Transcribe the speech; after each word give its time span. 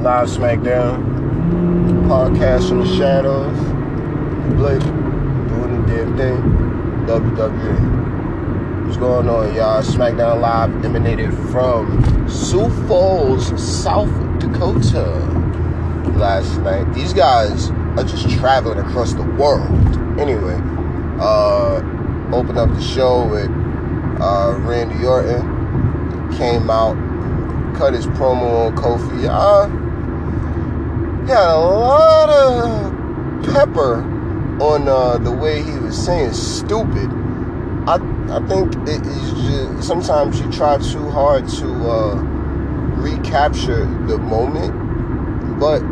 Live 0.00 0.28
SmackDown. 0.28 2.06
Podcast 2.06 2.68
from 2.68 2.80
the 2.82 2.96
shadows. 2.96 3.58
Blake 4.54 4.80
doing 4.80 5.82
the 5.82 5.92
damn 5.92 6.16
thing. 6.16 6.36
WWE. 7.08 8.84
What's 8.84 8.96
going 8.96 9.28
on, 9.28 9.52
y'all? 9.56 9.82
SmackDown 9.82 10.40
Live 10.40 10.84
emanated 10.84 11.34
from 11.50 12.28
Sioux 12.28 12.70
Falls, 12.86 13.48
South 13.60 14.08
Dakota 14.38 15.04
last 16.16 16.58
night. 16.60 16.94
These 16.94 17.12
guys 17.12 17.70
are 17.70 18.04
just 18.04 18.30
traveling 18.30 18.78
across 18.78 19.14
the 19.14 19.24
world. 19.24 19.68
Anyway, 20.20 20.60
uh, 21.18 21.82
opened 22.32 22.56
up 22.56 22.68
the 22.68 22.80
show 22.80 23.26
with 23.26 23.50
uh, 24.22 24.54
Randy 24.60 25.04
Orton. 25.04 25.42
Came 26.36 26.70
out, 26.70 26.94
cut 27.76 27.94
his 27.94 28.06
promo 28.06 28.68
on 28.68 28.76
Kofi. 28.76 29.28
Uh, 29.28 29.86
got 31.28 31.54
a 31.54 31.60
lot 31.60 32.30
of 32.30 33.44
pepper 33.52 33.96
on 34.62 34.88
uh, 34.88 35.18
the 35.18 35.30
way 35.30 35.62
he 35.62 35.78
was 35.78 36.02
saying 36.02 36.32
stupid. 36.32 37.10
I 37.86 37.98
I 38.30 38.40
think 38.48 38.74
it 38.88 39.06
is 39.06 39.32
just 39.32 39.86
sometimes 39.86 40.40
you 40.40 40.50
try 40.50 40.78
too 40.78 41.10
hard 41.10 41.46
to 41.60 41.66
uh, 41.66 42.14
recapture 42.96 43.84
the 44.06 44.16
moment, 44.16 44.72
but 45.60 45.82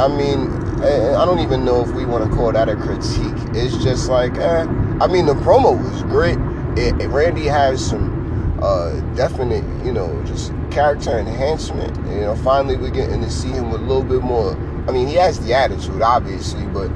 I 0.00 0.06
mean 0.06 0.66
I 0.82 1.24
don't 1.24 1.40
even 1.40 1.64
know 1.64 1.82
if 1.82 1.90
we 1.92 2.04
want 2.04 2.30
to 2.30 2.36
call 2.36 2.52
that 2.52 2.68
a 2.68 2.76
critique. 2.76 3.56
It's 3.56 3.82
just 3.82 4.08
like, 4.08 4.36
eh. 4.36 4.66
I 5.00 5.06
mean, 5.06 5.26
the 5.26 5.34
promo 5.34 5.82
was 5.82 6.02
great. 6.02 6.38
It, 6.78 7.00
it, 7.00 7.08
Randy 7.08 7.46
has 7.46 7.84
some 7.84 8.58
uh, 8.62 9.00
definite, 9.14 9.64
you 9.84 9.92
know, 9.92 10.22
just 10.24 10.52
character 10.70 11.18
enhancement. 11.18 11.96
You 12.08 12.20
know, 12.20 12.36
finally 12.36 12.76
we're 12.76 12.90
getting 12.90 13.22
to 13.22 13.30
see 13.30 13.48
him 13.48 13.70
with 13.70 13.80
a 13.80 13.84
little 13.84 14.04
bit 14.04 14.22
more. 14.22 14.54
I 14.88 14.92
mean, 14.92 15.08
he 15.08 15.14
has 15.14 15.40
the 15.40 15.52
attitude, 15.52 16.02
obviously, 16.02 16.64
but 16.66 16.90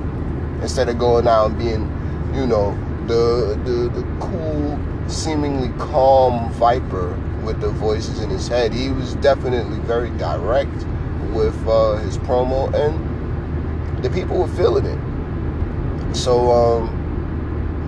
instead 0.63 0.89
of 0.89 0.99
going 0.99 1.27
out 1.27 1.51
and 1.51 1.59
being, 1.59 2.35
you 2.35 2.47
know, 2.47 2.79
the 3.07 3.59
the, 3.65 3.89
the 3.89 4.03
cool, 4.21 4.79
seemingly 5.09 5.69
calm 5.79 6.53
viper 6.53 7.19
with 7.45 7.61
the 7.61 7.71
voices 7.71 8.21
in 8.21 8.31
his 8.31 8.47
head, 8.47 8.73
he 8.73 8.91
was 8.91 9.17
definitely 9.17 9.79
very 9.81 10.11
direct 10.11 10.87
with 11.33 11.57
uh, 11.67 11.97
his 11.97 12.19
promo 12.19 12.73
and 12.75 14.05
the 14.05 14.11
people 14.11 14.39
were 14.39 14.49
feeling 14.49 14.87
it. 14.87 16.17
So, 16.17 16.51
um, 16.51 17.01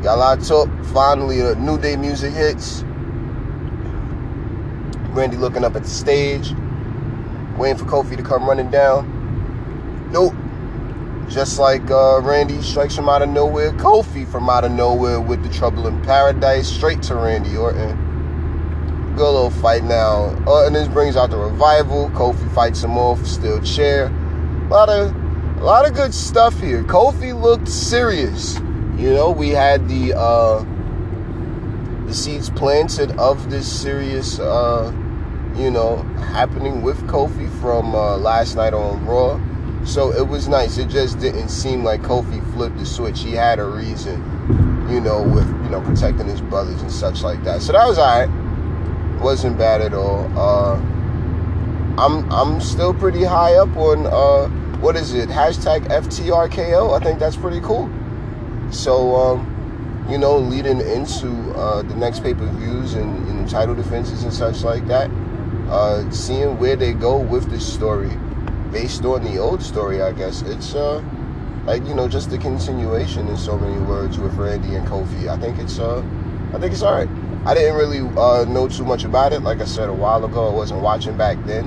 talk. 0.02 0.68
Finally, 0.86 1.40
a 1.40 1.54
New 1.54 1.78
Day 1.78 1.96
music 1.96 2.32
hits. 2.32 2.84
Randy 5.10 5.36
looking 5.36 5.64
up 5.64 5.76
at 5.76 5.82
the 5.82 5.88
stage, 5.88 6.54
waiting 7.56 7.76
for 7.76 7.84
Kofi 7.84 8.16
to 8.16 8.22
come 8.22 8.46
running 8.48 8.70
down. 8.70 9.21
Nope. 10.12 10.34
Just 11.30 11.58
like 11.58 11.90
uh, 11.90 12.20
Randy 12.20 12.60
strikes 12.60 12.94
from 12.94 13.08
out 13.08 13.22
of 13.22 13.30
nowhere, 13.30 13.72
Kofi 13.72 14.30
from 14.30 14.50
out 14.50 14.62
of 14.62 14.70
nowhere 14.70 15.18
with 15.18 15.42
the 15.42 15.48
Trouble 15.48 15.86
in 15.86 16.02
Paradise, 16.02 16.68
straight 16.68 17.02
to 17.04 17.14
Randy 17.14 17.56
Orton. 17.56 17.96
Good 19.16 19.24
little 19.24 19.48
fight 19.48 19.84
now. 19.84 20.36
Uh, 20.46 20.66
and 20.66 20.76
this 20.76 20.86
brings 20.88 21.16
out 21.16 21.30
the 21.30 21.38
revival. 21.38 22.10
Kofi 22.10 22.54
fights 22.54 22.84
him 22.84 22.98
off, 22.98 23.26
still 23.26 23.62
chair. 23.62 24.06
A 24.06 24.68
lot 24.68 24.90
of 24.90 25.14
a 25.56 25.64
lot 25.64 25.88
of 25.88 25.94
good 25.94 26.12
stuff 26.12 26.60
here. 26.60 26.82
Kofi 26.84 27.40
looked 27.40 27.68
serious. 27.68 28.58
You 28.98 29.14
know, 29.14 29.30
we 29.30 29.48
had 29.48 29.88
the 29.88 30.12
uh, 30.14 30.62
the 32.06 32.12
seeds 32.12 32.50
planted 32.50 33.12
of 33.12 33.50
this 33.50 33.80
serious, 33.80 34.38
uh, 34.38 34.92
you 35.56 35.70
know, 35.70 35.96
happening 36.34 36.82
with 36.82 37.00
Kofi 37.06 37.50
from 37.62 37.94
uh, 37.94 38.18
last 38.18 38.56
night 38.56 38.74
on 38.74 39.06
Raw. 39.06 39.40
So 39.84 40.12
it 40.12 40.26
was 40.26 40.48
nice. 40.48 40.78
It 40.78 40.88
just 40.88 41.18
didn't 41.18 41.48
seem 41.48 41.82
like 41.82 42.02
Kofi 42.02 42.40
flipped 42.54 42.78
the 42.78 42.86
switch. 42.86 43.20
He 43.20 43.32
had 43.32 43.58
a 43.58 43.64
reason, 43.64 44.20
you 44.88 45.00
know, 45.00 45.22
with 45.22 45.48
you 45.64 45.70
know 45.70 45.80
protecting 45.80 46.26
his 46.26 46.40
brothers 46.40 46.80
and 46.82 46.90
such 46.90 47.22
like 47.22 47.42
that. 47.44 47.62
So 47.62 47.72
that 47.72 47.86
was 47.86 47.98
alright. 47.98 48.30
Wasn't 49.20 49.58
bad 49.58 49.80
at 49.80 49.92
all. 49.92 50.30
Uh, 50.38 50.76
I'm 51.98 52.30
I'm 52.30 52.60
still 52.60 52.94
pretty 52.94 53.24
high 53.24 53.54
up 53.54 53.76
on 53.76 54.06
uh, 54.06 54.48
what 54.78 54.96
is 54.96 55.14
it? 55.14 55.28
Hashtag 55.28 55.88
FTRKO. 55.88 56.98
I 56.98 57.02
think 57.02 57.18
that's 57.18 57.36
pretty 57.36 57.60
cool. 57.60 57.90
So, 58.70 59.14
um, 59.14 60.06
you 60.08 60.16
know, 60.16 60.38
leading 60.38 60.80
into 60.80 61.28
uh, 61.54 61.82
the 61.82 61.94
next 61.96 62.22
pay 62.22 62.34
per 62.34 62.46
views 62.52 62.94
and 62.94 63.42
know, 63.42 63.46
title 63.46 63.74
defenses 63.74 64.22
and 64.22 64.32
such 64.32 64.62
like 64.62 64.86
that, 64.86 65.10
uh, 65.68 66.08
seeing 66.10 66.58
where 66.58 66.76
they 66.76 66.92
go 66.92 67.18
with 67.18 67.50
this 67.50 67.70
story 67.70 68.10
based 68.72 69.04
on 69.04 69.22
the 69.22 69.38
old 69.38 69.62
story, 69.62 70.02
I 70.02 70.12
guess 70.12 70.42
it's 70.42 70.74
uh, 70.74 71.02
like 71.66 71.86
you 71.86 71.94
know 71.94 72.08
just 72.08 72.30
the 72.30 72.38
continuation 72.38 73.28
in 73.28 73.36
so 73.36 73.58
many 73.58 73.78
words 73.78 74.18
with 74.18 74.36
Randy 74.36 74.74
and 74.74 74.86
Kofi. 74.86 75.28
I 75.28 75.36
think 75.38 75.58
it's 75.58 75.78
uh, 75.78 76.02
I 76.54 76.58
think 76.58 76.72
it's 76.72 76.82
all 76.82 76.94
right. 76.94 77.08
I 77.46 77.54
didn't 77.54 77.76
really 77.76 78.00
uh, 78.16 78.44
know 78.48 78.68
too 78.68 78.84
much 78.84 79.04
about 79.04 79.32
it. 79.32 79.42
Like 79.42 79.60
I 79.60 79.64
said 79.64 79.88
a 79.88 79.94
while 79.94 80.24
ago, 80.24 80.52
I 80.52 80.54
wasn't 80.56 80.80
watching 80.80 81.16
back 81.16 81.36
then 81.46 81.66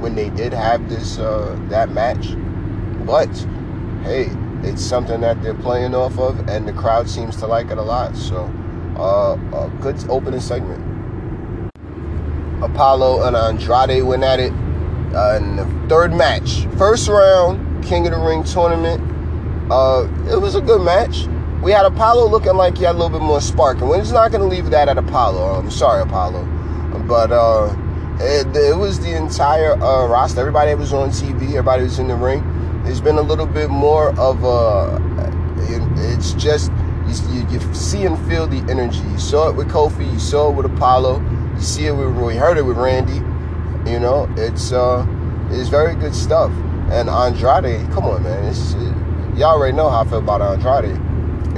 when 0.00 0.14
they 0.14 0.30
did 0.30 0.52
have 0.52 0.88
this 0.88 1.18
uh, 1.18 1.58
that 1.68 1.90
match. 1.92 2.26
But 3.06 3.28
hey, 4.04 4.30
it's 4.62 4.82
something 4.82 5.20
that 5.22 5.42
they're 5.42 5.54
playing 5.54 5.94
off 5.94 6.18
of, 6.18 6.48
and 6.48 6.68
the 6.68 6.72
crowd 6.72 7.08
seems 7.08 7.36
to 7.38 7.46
like 7.46 7.70
it 7.70 7.78
a 7.78 7.82
lot. 7.82 8.16
So, 8.16 8.50
uh, 8.96 9.36
a 9.56 9.70
good 9.82 9.96
opening 10.08 10.40
segment. 10.40 10.80
Apollo 12.62 13.26
and 13.26 13.36
Andrade 13.36 14.04
went 14.04 14.24
at 14.24 14.40
it 14.40 14.52
uh, 15.14 15.38
in 15.40 15.56
the 15.56 15.64
third 15.88 16.12
match, 16.12 16.66
first 16.76 17.08
round, 17.08 17.84
King 17.84 18.06
of 18.06 18.12
the 18.12 18.18
Ring 18.18 18.44
tournament. 18.44 19.02
Uh, 19.70 20.08
it 20.30 20.40
was 20.40 20.54
a 20.54 20.60
good 20.60 20.82
match. 20.82 21.26
We 21.62 21.72
had 21.72 21.84
Apollo 21.84 22.28
looking 22.30 22.54
like 22.54 22.78
he 22.78 22.84
had 22.84 22.94
a 22.94 22.98
little 22.98 23.18
bit 23.18 23.24
more 23.24 23.40
spark, 23.40 23.80
and 23.80 23.88
we're 23.88 23.98
just 23.98 24.12
not 24.12 24.30
going 24.30 24.42
to 24.42 24.48
leave 24.48 24.70
that 24.70 24.88
at 24.88 24.96
Apollo. 24.96 25.58
I'm 25.58 25.70
sorry, 25.70 26.02
Apollo, 26.02 26.44
but 27.08 27.32
uh, 27.32 27.74
it, 28.20 28.46
it, 28.56 28.76
was 28.76 29.00
the 29.00 29.16
entire 29.16 29.72
uh, 29.72 30.06
roster. 30.06 30.40
Everybody 30.40 30.74
was 30.74 30.92
on 30.92 31.10
TV. 31.10 31.50
Everybody 31.50 31.82
was 31.82 31.98
in 31.98 32.08
the 32.08 32.14
ring. 32.14 32.44
It's 32.86 33.00
been 33.00 33.16
a 33.18 33.22
little 33.22 33.46
bit 33.46 33.70
more 33.70 34.18
of 34.18 34.44
a. 34.44 35.04
It's 36.14 36.32
just 36.34 36.70
you, 37.30 37.46
you, 37.48 37.74
see 37.74 38.04
and 38.04 38.18
feel 38.28 38.46
the 38.46 38.58
energy. 38.70 39.00
You 39.10 39.18
saw 39.18 39.48
it 39.48 39.56
with 39.56 39.68
Kofi. 39.68 40.10
You 40.10 40.18
saw 40.18 40.50
it 40.50 40.54
with 40.54 40.66
Apollo. 40.66 41.20
You 41.54 41.60
see 41.60 41.86
it 41.86 41.92
with. 41.92 42.14
We 42.16 42.36
heard 42.36 42.58
it 42.58 42.62
with 42.62 42.76
Randy. 42.76 43.18
You 43.88 43.98
know, 43.98 44.28
it's 44.36 44.72
uh, 44.72 45.06
it's 45.50 45.68
very 45.68 45.94
good 45.94 46.14
stuff. 46.14 46.50
And 46.90 47.08
Andrade, 47.08 47.90
come 47.90 48.04
on, 48.04 48.22
man. 48.22 48.44
It's, 48.44 48.74
it, 48.74 49.38
y'all 49.38 49.56
already 49.56 49.76
know 49.76 49.88
how 49.90 50.02
I 50.02 50.04
feel 50.06 50.18
about 50.18 50.40
Andrade. 50.40 50.96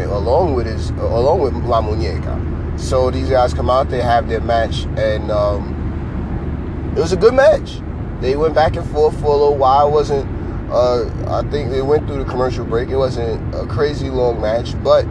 Along 0.08 0.54
with 0.54 0.66
his, 0.66 0.90
along 0.90 1.40
with 1.40 1.54
La 1.54 1.82
Muñeca. 1.82 2.78
So 2.78 3.10
these 3.10 3.28
guys 3.28 3.52
come 3.52 3.68
out, 3.68 3.90
they 3.90 4.00
have 4.00 4.28
their 4.28 4.40
match, 4.40 4.86
and 4.96 5.30
um, 5.30 6.94
it 6.96 7.00
was 7.00 7.12
a 7.12 7.16
good 7.16 7.34
match. 7.34 7.80
They 8.20 8.36
went 8.36 8.54
back 8.54 8.76
and 8.76 8.88
forth 8.90 9.18
for 9.20 9.26
a 9.26 9.36
little 9.36 9.56
while. 9.56 9.88
It 9.88 9.92
wasn't 9.92 10.40
uh, 10.70 11.10
I 11.26 11.42
think 11.50 11.70
they 11.70 11.82
went 11.82 12.06
through 12.06 12.22
the 12.22 12.30
commercial 12.30 12.64
break. 12.64 12.90
It 12.90 12.96
wasn't 12.96 13.54
a 13.54 13.66
crazy 13.66 14.08
long 14.08 14.40
match, 14.40 14.80
but 14.84 15.04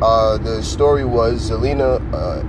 uh, 0.00 0.38
the 0.38 0.62
story 0.62 1.04
was 1.04 1.50
Zelina, 1.50 2.00
uh, 2.14 2.40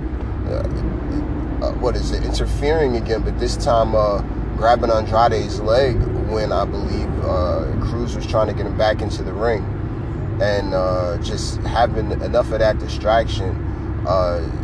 what 1.88 1.96
is 1.96 2.10
it, 2.10 2.22
interfering 2.22 2.96
again, 2.96 3.22
but 3.22 3.38
this 3.38 3.56
time 3.56 3.94
uh, 3.94 4.20
grabbing 4.58 4.90
Andrade's 4.90 5.58
leg 5.58 5.96
when 6.28 6.52
I 6.52 6.66
believe 6.66 7.08
uh, 7.24 7.64
Crews 7.80 8.14
was 8.14 8.26
trying 8.26 8.46
to 8.48 8.52
get 8.52 8.66
him 8.66 8.76
back 8.76 9.00
into 9.00 9.22
the 9.22 9.32
ring. 9.32 9.64
And 10.38 10.72
just 11.24 11.56
having 11.60 12.10
enough 12.12 12.52
of 12.52 12.58
that 12.58 12.78
distraction 12.78 13.56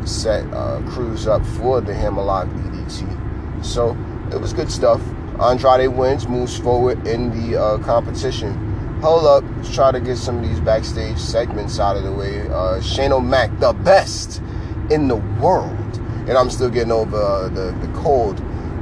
set 0.07 0.45
Crews 0.91 1.27
up 1.27 1.47
for 1.47 1.81
the 1.81 1.95
Hammerlock 1.95 2.47
DDT. 2.49 3.65
So 3.65 3.97
it 4.31 4.39
was 4.39 4.53
good 4.53 4.71
stuff. 4.71 5.01
Andrade 5.41 5.97
wins, 5.97 6.29
moves 6.29 6.59
forward 6.59 7.07
in 7.07 7.31
the 7.31 7.59
uh, 7.59 7.79
competition. 7.79 9.01
Hold 9.01 9.25
up, 9.25 9.45
let's 9.57 9.75
try 9.75 9.93
to 9.93 10.01
get 10.01 10.19
some 10.19 10.45
of 10.45 10.47
these 10.47 10.61
backstage 10.61 11.17
segments 11.17 11.81
out 11.81 11.97
of 11.97 12.03
the 12.03 12.13
way. 12.13 12.47
Uh, 12.51 12.83
Shane 12.83 13.13
O'Mac, 13.13 13.61
the 13.61 13.73
best 13.73 14.43
in 14.91 15.09
the 15.09 15.17
world, 15.41 16.04
and 16.27 16.39
I'm 16.39 16.51
still 16.51 16.71
getting 16.71 16.93
over 16.93 17.17
uh, 17.17 17.49
the 17.49 17.73
the 17.81 17.93
cold. 17.95 18.41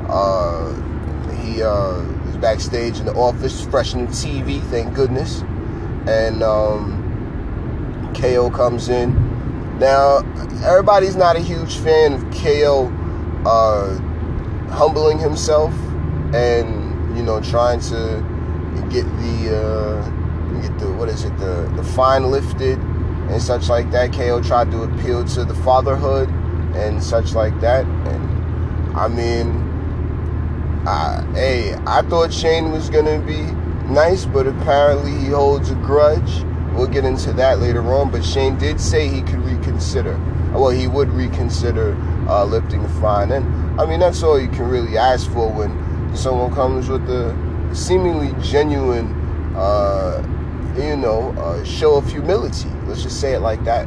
Uh, 0.08 0.74
he 1.42 1.62
uh, 1.62 2.02
was 2.26 2.36
backstage 2.36 2.98
in 2.98 3.06
the 3.06 3.14
office, 3.14 3.64
freshening 3.66 4.08
TV, 4.08 4.62
thank 4.70 4.94
goodness, 4.94 5.42
and 6.06 6.42
um, 6.42 8.12
KO 8.14 8.50
comes 8.50 8.88
in. 8.88 9.12
Now, 9.78 10.18
everybody's 10.64 11.16
not 11.16 11.36
a 11.36 11.40
huge 11.40 11.76
fan 11.78 12.12
of 12.12 12.22
KO 12.30 12.86
uh, 13.44 13.98
humbling 14.70 15.18
himself 15.18 15.72
and 16.34 17.16
you 17.16 17.22
know 17.22 17.40
trying 17.40 17.80
to 17.80 18.24
get 18.90 19.04
the 19.18 19.56
uh, 19.56 20.60
get 20.60 20.78
the 20.78 20.92
what 20.92 21.08
is 21.08 21.24
it 21.24 21.36
the 21.38 21.70
the 21.76 21.82
fine 21.82 22.30
lifted 22.30 22.78
and 22.78 23.42
such 23.42 23.68
like 23.68 23.90
that. 23.90 24.12
KO 24.12 24.40
tried 24.42 24.70
to 24.70 24.82
appeal 24.82 25.24
to 25.24 25.44
the 25.44 25.54
fatherhood 25.54 26.28
and 26.74 27.02
such 27.02 27.34
like 27.34 27.58
that, 27.60 27.84
and 27.84 28.96
I 28.96 29.08
mean 29.08 29.72
uh, 30.86 31.24
hey, 31.34 31.74
I 31.86 32.02
thought 32.02 32.32
Shane 32.32 32.72
was 32.72 32.90
gonna 32.90 33.20
be 33.20 33.42
nice, 33.92 34.24
but 34.24 34.48
apparently 34.48 35.12
he 35.12 35.26
holds 35.26 35.70
a 35.70 35.76
grudge. 35.76 36.44
We'll 36.72 36.88
get 36.88 37.04
into 37.04 37.32
that 37.34 37.60
later 37.60 37.82
on. 37.94 38.10
But 38.10 38.24
Shane 38.24 38.58
did 38.58 38.80
say 38.80 39.06
he 39.06 39.22
could 39.22 39.44
reconsider. 39.44 40.18
Well, 40.52 40.70
he 40.70 40.88
would 40.88 41.08
reconsider 41.10 41.96
uh, 42.28 42.44
lifting 42.44 42.82
the 42.82 42.88
fine, 42.88 43.30
and 43.30 43.80
I 43.80 43.86
mean 43.86 44.00
that's 44.00 44.22
all 44.24 44.40
you 44.40 44.48
can 44.48 44.68
really 44.68 44.98
ask 44.98 45.30
for 45.30 45.50
when 45.52 46.16
someone 46.16 46.52
comes 46.52 46.88
with 46.88 47.08
a 47.08 47.32
seemingly 47.72 48.34
genuine, 48.42 49.06
uh, 49.54 50.20
you 50.76 50.96
know, 50.96 51.30
uh, 51.38 51.62
show 51.64 51.94
of 51.96 52.10
humility. 52.10 52.68
Let's 52.86 53.04
just 53.04 53.20
say 53.20 53.34
it 53.34 53.40
like 53.40 53.62
that. 53.64 53.86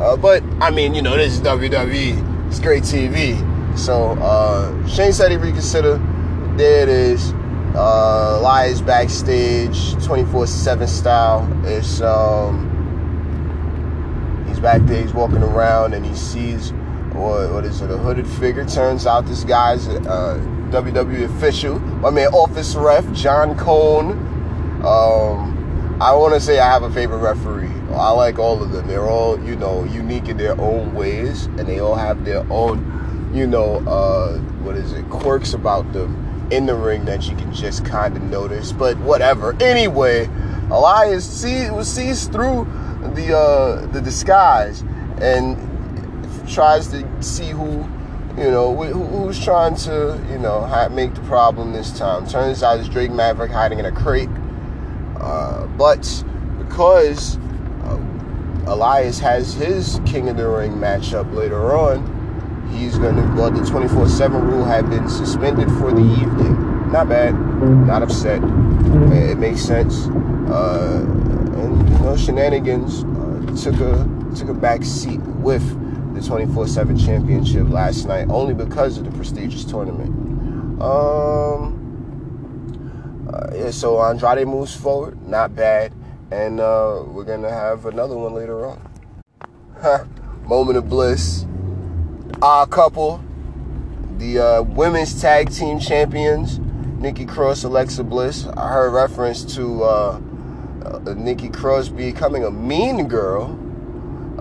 Uh, 0.00 0.16
but 0.16 0.42
I 0.60 0.70
mean, 0.70 0.94
you 0.94 1.02
know, 1.02 1.16
this 1.16 1.34
is 1.34 1.40
WWE. 1.42 2.48
It's 2.48 2.58
great 2.58 2.82
TV. 2.82 3.36
So 3.78 4.12
uh, 4.12 4.86
Shane 4.86 5.12
said 5.12 5.30
he 5.30 5.36
reconsider. 5.36 5.98
There 6.56 6.82
it 6.82 6.88
is. 6.88 7.32
Uh, 7.74 8.38
Elias 8.40 8.80
backstage, 8.80 9.76
24/7 9.96 10.88
style. 10.88 11.46
It's 11.64 12.00
um, 12.00 12.66
he's 14.48 14.58
back 14.58 14.82
there. 14.86 15.02
He's 15.02 15.14
walking 15.14 15.42
around 15.42 15.94
and 15.94 16.04
he 16.04 16.14
sees 16.14 16.72
what, 17.12 17.52
what 17.52 17.64
is 17.64 17.80
it? 17.82 17.90
A 17.90 17.98
hooded 17.98 18.26
figure. 18.26 18.64
Turns 18.64 19.06
out 19.06 19.26
this 19.26 19.44
guy's 19.44 19.86
uh, 19.86 20.38
WWE 20.70 21.24
official. 21.36 21.78
My 21.78 22.10
man, 22.10 22.28
office 22.28 22.74
ref 22.74 23.10
John 23.12 23.56
Cone. 23.56 24.12
Um, 24.84 25.98
I 26.00 26.14
want 26.14 26.32
to 26.34 26.40
say 26.40 26.58
I 26.58 26.66
have 26.72 26.82
a 26.82 26.90
favorite 26.90 27.18
referee. 27.18 27.79
I 27.94 28.10
like 28.10 28.38
all 28.38 28.62
of 28.62 28.72
them. 28.72 28.86
They're 28.86 29.08
all, 29.08 29.38
you 29.44 29.56
know, 29.56 29.84
unique 29.84 30.28
in 30.28 30.36
their 30.36 30.60
own 30.60 30.94
ways, 30.94 31.46
and 31.46 31.60
they 31.60 31.80
all 31.80 31.94
have 31.94 32.24
their 32.24 32.44
own, 32.50 33.30
you 33.34 33.46
know, 33.46 33.76
uh, 33.88 34.38
what 34.62 34.76
is 34.76 34.92
it, 34.92 35.08
quirks 35.10 35.54
about 35.54 35.92
them 35.92 36.48
in 36.50 36.66
the 36.66 36.74
ring 36.74 37.04
that 37.04 37.28
you 37.28 37.36
can 37.36 37.52
just 37.52 37.84
kind 37.84 38.16
of 38.16 38.22
notice. 38.24 38.72
But 38.72 38.98
whatever. 38.98 39.56
Anyway, 39.60 40.28
Elias 40.70 41.28
see, 41.28 41.68
sees 41.82 42.26
through 42.28 42.64
the 43.14 43.36
uh, 43.36 43.86
the 43.86 44.00
disguise 44.00 44.82
and 45.20 45.56
tries 46.48 46.88
to 46.88 47.22
see 47.22 47.50
who 47.50 47.88
you 48.36 48.50
know 48.50 48.74
who, 48.74 49.04
who's 49.04 49.42
trying 49.42 49.74
to 49.76 50.20
you 50.30 50.38
know 50.38 50.88
make 50.92 51.14
the 51.14 51.20
problem 51.22 51.72
this 51.72 51.96
time. 51.98 52.26
Turns 52.26 52.62
out 52.62 52.78
it's 52.78 52.88
Drake 52.88 53.10
Maverick 53.10 53.50
hiding 53.50 53.78
in 53.78 53.84
a 53.84 53.92
crate. 53.92 54.28
Uh, 55.16 55.66
but 55.76 56.24
because 56.58 57.36
Elias 58.66 59.18
has 59.18 59.54
his 59.54 60.00
King 60.06 60.28
of 60.28 60.36
the 60.36 60.48
Ring 60.48 60.72
matchup 60.72 61.32
later 61.34 61.74
on, 61.74 62.20
he's 62.72 62.98
going 62.98 63.16
to, 63.16 63.22
well, 63.34 63.50
the 63.50 63.64
24 63.68 64.08
7 64.08 64.42
rule 64.46 64.64
had 64.64 64.88
been 64.88 65.08
suspended 65.08 65.68
for 65.72 65.92
the 65.92 66.02
evening. 66.02 66.90
Not 66.92 67.08
bad, 67.08 67.34
not 67.86 68.02
upset. 68.02 68.42
It, 69.12 69.38
makes 69.38 69.60
sense. 69.60 70.06
Uh, 70.48 71.04
and, 71.56 71.88
you 71.88 71.98
know, 72.00 72.16
shenanigans 72.16 73.04
uh, 73.04 73.54
took 73.62 73.80
a 73.80 74.06
took 74.36 74.48
a 74.48 74.54
back 74.54 74.84
seat 74.84 75.20
with 75.20 75.62
the 76.14 76.20
24 76.20 76.66
7 76.66 76.98
championship 76.98 77.68
last 77.68 78.06
night 78.06 78.28
only 78.28 78.54
because 78.54 78.98
of 78.98 79.04
the 79.04 79.10
prestigious 79.12 79.64
tournament. 79.64 80.10
Um, 80.82 81.76
uh, 83.32 83.50
yeah, 83.54 83.70
so 83.70 84.02
Andrade 84.02 84.46
moves 84.48 84.74
forward, 84.74 85.20
not 85.28 85.54
bad. 85.54 85.92
And 86.30 86.60
uh, 86.60 87.02
we're 87.06 87.24
to 87.42 87.50
have 87.50 87.86
another 87.86 88.16
one 88.16 88.34
later 88.34 88.66
on. 88.66 88.80
Moment 90.46 90.78
of 90.78 90.88
bliss 90.88 91.46
our 92.42 92.66
couple, 92.66 93.22
the 94.16 94.38
uh, 94.38 94.62
women's 94.62 95.20
tag 95.20 95.50
team 95.50 95.78
champions, 95.78 96.58
Nikki 96.98 97.26
Cross, 97.26 97.64
Alexa 97.64 98.04
Bliss. 98.04 98.46
I 98.46 98.68
heard 98.68 98.90
reference 98.92 99.44
to 99.56 99.84
uh, 99.84 100.20
uh, 100.84 101.14
Nikki 101.14 101.50
Cross 101.50 101.90
becoming 101.90 102.44
a 102.44 102.50
mean 102.50 103.08
girl 103.08 103.58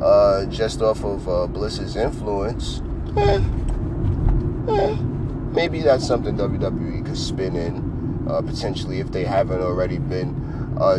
uh, 0.01 0.45
just 0.45 0.81
off 0.81 1.03
of 1.03 1.27
uh, 1.27 1.47
Bliss's 1.47 1.97
influence. 1.97 2.81
Eh, 3.17 3.41
eh, 4.69 4.95
maybe 5.51 5.81
that's 5.81 6.07
something 6.07 6.37
WWE 6.37 7.05
could 7.05 7.17
spin 7.17 7.55
in 7.55 7.89
potentially 8.45 8.99
if 8.99 9.11
they 9.11 9.25
haven't 9.25 9.59
already 9.59 9.97
been 9.97 10.35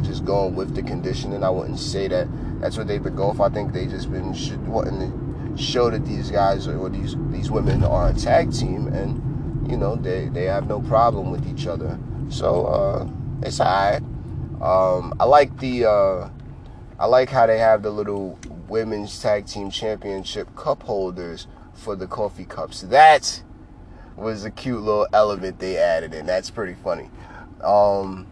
just 0.01 0.25
going 0.25 0.55
with 0.55 0.75
the 0.75 0.83
conditioning. 0.83 1.43
I 1.43 1.51
wouldn't 1.51 1.79
say 1.79 2.09
that 2.09 2.29
that's 2.61 2.77
what 2.77 2.87
they've 2.87 3.03
been 3.03 3.17
going 3.17 3.37
for. 3.37 3.47
I 3.47 3.51
think 3.51 3.73
they 3.73 3.87
just 3.87 4.11
been 4.11 4.35
wanting 4.67 4.99
to 5.01 5.31
show 5.57 5.91
that 5.91 6.05
these 6.05 6.31
guys 6.31 6.67
or 6.67 6.89
these 6.89 7.17
these 7.31 7.51
women 7.51 7.85
are 7.85 8.11
a 8.11 8.15
tag 8.15 8.53
team 8.53 8.87
and 8.89 9.71
you 9.71 9.77
know 9.77 9.97
they 9.97 10.29
they 10.29 10.45
have 10.45 10.67
no 10.67 10.81
problem 10.81 11.31
with 11.31 11.47
each 11.47 11.67
other 11.67 11.99
so 12.29 12.67
uh, 12.67 13.09
it's 13.43 13.61
alright 13.61 14.03
um, 14.63 15.15
I 15.19 15.25
like 15.25 15.59
the 15.59 15.87
uh, 15.87 16.31
I 16.99 17.07
like 17.07 17.31
how 17.31 17.47
they 17.47 17.59
have 17.59 17.83
the 17.83 17.91
little 17.91 18.39
women's 18.69 19.21
tag 19.21 19.47
team 19.47 19.71
championship 19.71 20.55
cup 20.55 20.83
holders 20.83 21.47
for 21.75 21.97
the 21.97 22.07
coffee 22.07 22.45
cups 22.45 22.83
that 22.83 23.43
was 24.17 24.45
a 24.45 24.51
cute 24.51 24.83
little 24.83 25.09
element 25.13 25.59
they 25.59 25.77
added 25.77 26.15
and 26.15 26.29
that's 26.29 26.51
pretty 26.51 26.75
funny 26.75 27.11
um, 27.63 28.27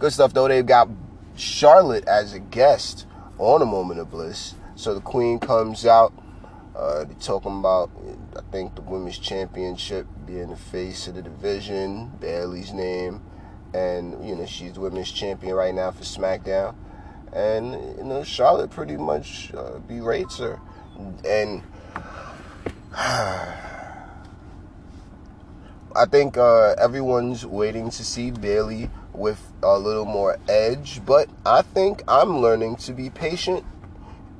good 0.00 0.12
stuff 0.12 0.32
though 0.32 0.48
they've 0.48 0.66
got 0.66 0.88
Charlotte 1.36 2.08
as 2.08 2.32
a 2.32 2.40
guest 2.40 3.06
on 3.38 3.62
a 3.62 3.66
moment 3.66 4.00
of 4.00 4.10
bliss 4.10 4.54
so 4.80 4.94
the 4.94 5.02
queen 5.02 5.38
comes 5.38 5.84
out. 5.84 6.14
Uh, 6.74 7.04
they're 7.04 7.14
talking 7.20 7.58
about, 7.58 7.90
I 8.34 8.40
think, 8.50 8.74
the 8.76 8.80
women's 8.80 9.18
championship 9.18 10.06
being 10.24 10.48
the 10.48 10.56
face 10.56 11.06
of 11.06 11.16
the 11.16 11.20
division, 11.20 12.10
Bayley's 12.18 12.72
name, 12.72 13.20
and 13.74 14.26
you 14.26 14.34
know 14.34 14.46
she's 14.46 14.72
the 14.72 14.80
women's 14.80 15.12
champion 15.12 15.54
right 15.54 15.74
now 15.74 15.90
for 15.90 16.02
SmackDown. 16.02 16.74
And 17.34 17.98
you 17.98 18.04
know 18.04 18.24
Charlotte 18.24 18.70
pretty 18.70 18.96
much 18.96 19.52
uh, 19.52 19.80
berates 19.80 20.38
her, 20.38 20.58
and 21.28 21.62
I 22.94 23.56
think 26.10 26.38
uh, 26.38 26.74
everyone's 26.78 27.44
waiting 27.44 27.90
to 27.90 28.02
see 28.02 28.30
Bayley 28.30 28.88
with 29.20 29.52
a 29.62 29.78
little 29.78 30.06
more 30.06 30.38
edge, 30.48 31.02
but 31.04 31.28
I 31.44 31.62
think 31.62 32.02
I'm 32.08 32.38
learning 32.38 32.76
to 32.76 32.92
be 32.92 33.10
patient 33.10 33.64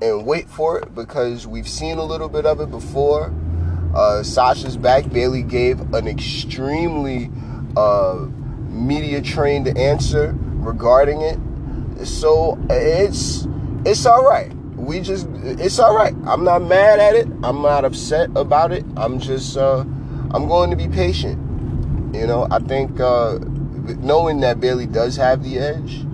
and 0.01 0.25
wait 0.25 0.49
for 0.49 0.79
it 0.79 0.95
because 0.95 1.47
we've 1.47 1.69
seen 1.69 1.99
a 1.99 2.05
little 2.05 2.29
bit 2.29 2.47
of 2.47 2.61
it 2.61 2.71
before. 2.71 3.33
Uh, 3.95 4.23
Sasha's 4.23 4.77
back. 4.77 5.11
Bayley 5.11 5.43
gave 5.43 5.93
an 5.93 6.09
extremely 6.09 7.31
uh, 7.77 8.27
media 8.69 9.21
trained 9.21 9.77
answer 9.77 10.35
regarding 10.39 11.21
it. 11.21 12.07
So 12.07 12.59
it's 12.71 13.47
it's 13.85 14.07
all 14.07 14.25
right. 14.25 14.53
We 14.77 15.01
just 15.01 15.29
it's 15.43 15.79
all 15.79 15.95
right. 15.95 16.15
I'm 16.27 16.45
not 16.45 16.63
mad 16.63 16.99
at 16.99 17.15
it. 17.15 17.29
I'm 17.43 17.61
not 17.61 17.85
upset 17.85 18.31
about 18.35 18.73
it. 18.73 18.85
I'm 18.97 19.19
just 19.19 19.57
uh, 19.57 19.81
I'm 19.81 20.49
going 20.49 20.71
to 20.71 20.77
be 20.77 20.89
patient. 20.89 21.39
You 22.15 22.27
know, 22.27 22.47
I 22.51 22.59
think 22.61 22.99
uh, 22.99 23.39
knowing 23.99 24.41
that 24.41 24.61
Bayley 24.61 24.87
does 24.87 25.17
have 25.17 25.43
the 25.43 25.59
edge 25.59 26.05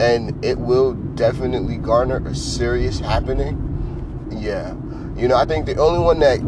and 0.00 0.44
it 0.44 0.58
will 0.58 0.94
definitely 0.94 1.76
garner 1.76 2.26
a 2.26 2.34
serious 2.34 2.98
happening. 2.98 4.28
Yeah. 4.30 4.74
You 5.16 5.28
know, 5.28 5.36
I 5.36 5.44
think 5.44 5.66
the 5.66 5.76
only 5.78 6.00
one 6.00 6.18
that 6.20 6.40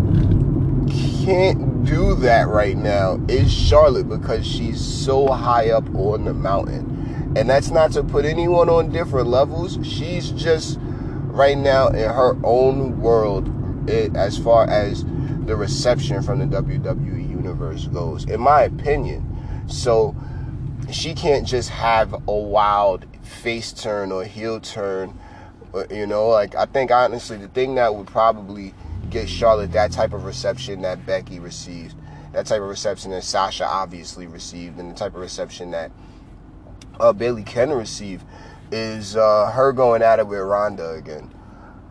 can't 1.24 1.84
do 1.84 2.14
that 2.16 2.48
right 2.48 2.76
now 2.76 3.20
is 3.28 3.52
Charlotte 3.52 4.08
because 4.08 4.46
she's 4.46 4.80
so 4.80 5.28
high 5.28 5.70
up 5.70 5.88
on 5.94 6.24
the 6.24 6.34
mountain. 6.34 7.34
And 7.36 7.48
that's 7.48 7.70
not 7.70 7.92
to 7.92 8.02
put 8.02 8.24
anyone 8.24 8.68
on 8.68 8.90
different 8.90 9.28
levels. 9.28 9.78
She's 9.86 10.30
just 10.30 10.78
right 10.80 11.56
now 11.56 11.88
in 11.88 12.08
her 12.08 12.36
own 12.42 13.00
world 13.00 13.52
as 13.88 14.38
far 14.38 14.68
as 14.68 15.04
the 15.04 15.54
reception 15.54 16.22
from 16.22 16.40
the 16.40 16.46
WWE 16.46 17.30
universe 17.30 17.86
goes, 17.88 18.24
in 18.24 18.40
my 18.40 18.62
opinion. 18.62 19.22
So 19.68 20.15
she 20.96 21.14
can't 21.14 21.46
just 21.46 21.68
have 21.68 22.14
a 22.26 22.34
wild 22.34 23.04
face 23.22 23.72
turn 23.72 24.10
or 24.10 24.24
heel 24.24 24.60
turn. 24.60 25.18
You 25.90 26.06
know, 26.06 26.28
like 26.28 26.54
I 26.54 26.64
think 26.64 26.90
honestly, 26.90 27.36
the 27.36 27.48
thing 27.48 27.74
that 27.74 27.94
would 27.94 28.06
probably 28.06 28.72
get 29.10 29.28
Charlotte 29.28 29.72
that 29.72 29.92
type 29.92 30.14
of 30.14 30.24
reception 30.24 30.82
that 30.82 31.04
Becky 31.04 31.38
received, 31.38 31.94
that 32.32 32.46
type 32.46 32.62
of 32.62 32.68
reception 32.68 33.10
that 33.10 33.24
Sasha 33.24 33.66
obviously 33.66 34.26
received, 34.26 34.78
and 34.78 34.90
the 34.90 34.94
type 34.94 35.14
of 35.14 35.20
reception 35.20 35.70
that 35.72 35.92
uh, 36.98 37.12
Bayley 37.12 37.42
can 37.42 37.70
receive 37.72 38.24
is 38.72 39.16
uh, 39.16 39.50
her 39.52 39.72
going 39.72 40.00
at 40.00 40.18
it 40.18 40.26
with 40.26 40.40
Ronda 40.40 40.92
again, 40.92 41.30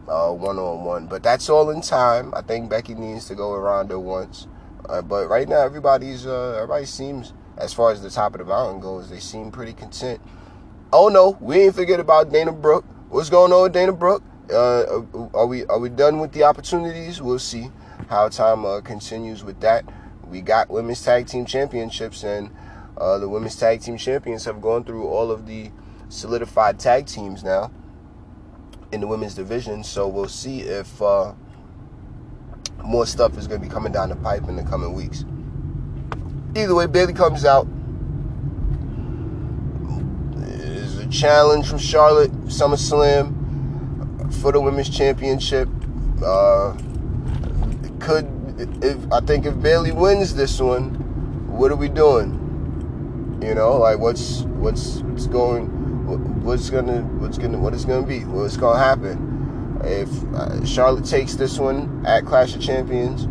one 0.06 0.58
on 0.58 0.84
one. 0.84 1.06
But 1.06 1.22
that's 1.22 1.48
all 1.48 1.70
in 1.70 1.82
time. 1.82 2.34
I 2.34 2.42
think 2.42 2.72
Becky 2.72 2.96
needs 2.96 3.28
to 3.28 3.36
go 3.36 3.54
with 3.54 3.62
Ronda 3.62 4.00
once. 4.00 4.48
Uh, 4.90 5.02
but 5.02 5.28
right 5.30 5.48
now, 5.48 5.62
everybody's 5.62 6.26
uh, 6.26 6.54
everybody 6.56 6.86
seems, 6.86 7.34
as 7.58 7.74
far 7.74 7.92
as 7.92 8.02
the 8.02 8.10
top 8.10 8.34
of 8.34 8.40
the 8.40 8.46
mountain 8.46 8.80
goes, 8.80 9.10
they 9.10 9.20
seem 9.20 9.52
pretty 9.52 9.74
content 9.74 10.22
Oh 10.94 11.10
no, 11.10 11.38
we 11.42 11.58
ain't 11.58 11.76
forget 11.76 12.00
about 12.00 12.32
Dana 12.32 12.54
Brooke. 12.54 12.86
What's 13.10 13.30
going 13.30 13.52
on 13.52 13.64
with 13.64 13.74
Dana 13.74 13.92
Brooke? 13.92 14.24
Uh, 14.50 15.02
are 15.34 15.46
we 15.46 15.66
are 15.66 15.78
we 15.78 15.90
done 15.90 16.20
with 16.20 16.32
the 16.32 16.44
opportunities? 16.44 17.22
We'll 17.22 17.38
see 17.38 17.70
how 18.08 18.30
time 18.30 18.64
uh, 18.64 18.80
continues 18.80 19.44
with 19.44 19.60
that. 19.60 19.84
we 20.26 20.40
got 20.40 20.70
women's 20.70 21.04
tag 21.04 21.28
team 21.28 21.46
championships, 21.46 22.24
and 22.24 22.50
uh, 22.98 23.18
the 23.18 23.28
women's 23.28 23.58
tag 23.58 23.82
team 23.82 23.98
champions 23.98 24.46
have 24.46 24.62
gone 24.62 24.86
through 24.86 25.06
all 25.06 25.32
of 25.32 25.48
the 25.48 25.70
solidified 26.08 26.80
tag 26.80 27.08
teams 27.08 27.44
now 27.44 27.72
in 28.94 29.02
the 29.02 29.08
women's 29.08 29.36
division. 29.36 29.84
So 29.84 30.08
we'll 30.08 30.30
see 30.30 30.62
if 30.62 31.02
uh, 31.02 31.34
more 32.86 33.06
stuff 33.06 33.38
is 33.38 33.48
going 33.48 33.60
to 33.60 33.68
be 33.68 33.74
coming 33.74 33.92
down 33.92 34.08
the 34.08 34.16
pipe 34.16 34.48
in 34.48 34.56
the 34.56 34.64
coming 34.64 34.94
weeks. 34.94 35.26
Either 36.56 36.74
way, 36.74 36.88
Bayley 36.88 37.14
comes 37.14 37.44
out. 37.44 37.68
Is 40.38 40.98
a 41.00 41.08
challenge 41.08 41.68
from 41.68 41.80
Charlotte 41.80 42.32
SummerSlam 42.46 44.34
for 44.36 44.54
the 44.54 44.62
women's 44.62 44.90
championship. 44.90 45.68
Uh, 46.24 46.74
could 48.00 48.32
if 48.82 48.98
I 49.12 49.20
think 49.20 49.46
if 49.46 49.62
Bayley 49.62 49.92
wins 49.92 50.34
this 50.34 50.62
one, 50.62 50.92
what 51.52 51.72
are 51.72 51.76
we 51.76 51.90
doing? 51.90 53.40
You 53.44 53.54
know, 53.54 53.78
like 53.78 54.00
what's 54.00 54.44
what's 54.44 55.00
what's 55.02 55.28
going, 55.28 55.66
what's 56.42 56.70
gonna 56.70 57.02
what's 57.20 57.38
gonna 57.38 57.58
what 57.58 57.74
is 57.74 57.84
gonna 57.84 58.08
be, 58.08 58.24
what's 58.24 58.56
gonna 58.56 58.80
happen? 58.80 59.82
If 59.84 60.10
uh, 60.34 60.66
Charlotte 60.66 61.04
takes 61.04 61.36
this 61.36 61.60
one 61.60 62.06
at 62.06 62.26
Clash 62.26 62.56
of 62.56 62.62
Champions, 62.62 63.28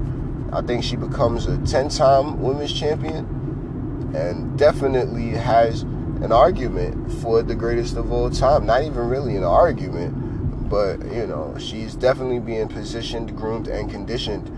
I 0.55 0.63
think 0.63 0.85
she 0.85 0.97
becomes 0.97 1.47
a 1.47 1.59
ten-time 1.59 2.41
women's 2.41 2.73
champion, 2.73 4.13
and 4.15 4.57
definitely 4.59 5.31
has 5.31 5.83
an 5.83 6.31
argument 6.33 7.13
for 7.21 7.43
the 7.43 7.55
greatest 7.55 7.97
of 7.97 8.13
all 8.13 8.31
time. 8.31 8.67
Not 8.67 8.83
even 8.83 9.09
really 9.09 9.37
an 9.37 9.45
argument, 9.45 10.69
but 10.71 11.01
you 11.13 11.27
know, 11.27 11.57
she's 11.59 11.95
definitely 11.95 12.39
being 12.39 12.69
positioned, 12.69 13.37
groomed, 13.37 13.67
and 13.67 13.91
conditioned 13.91 14.51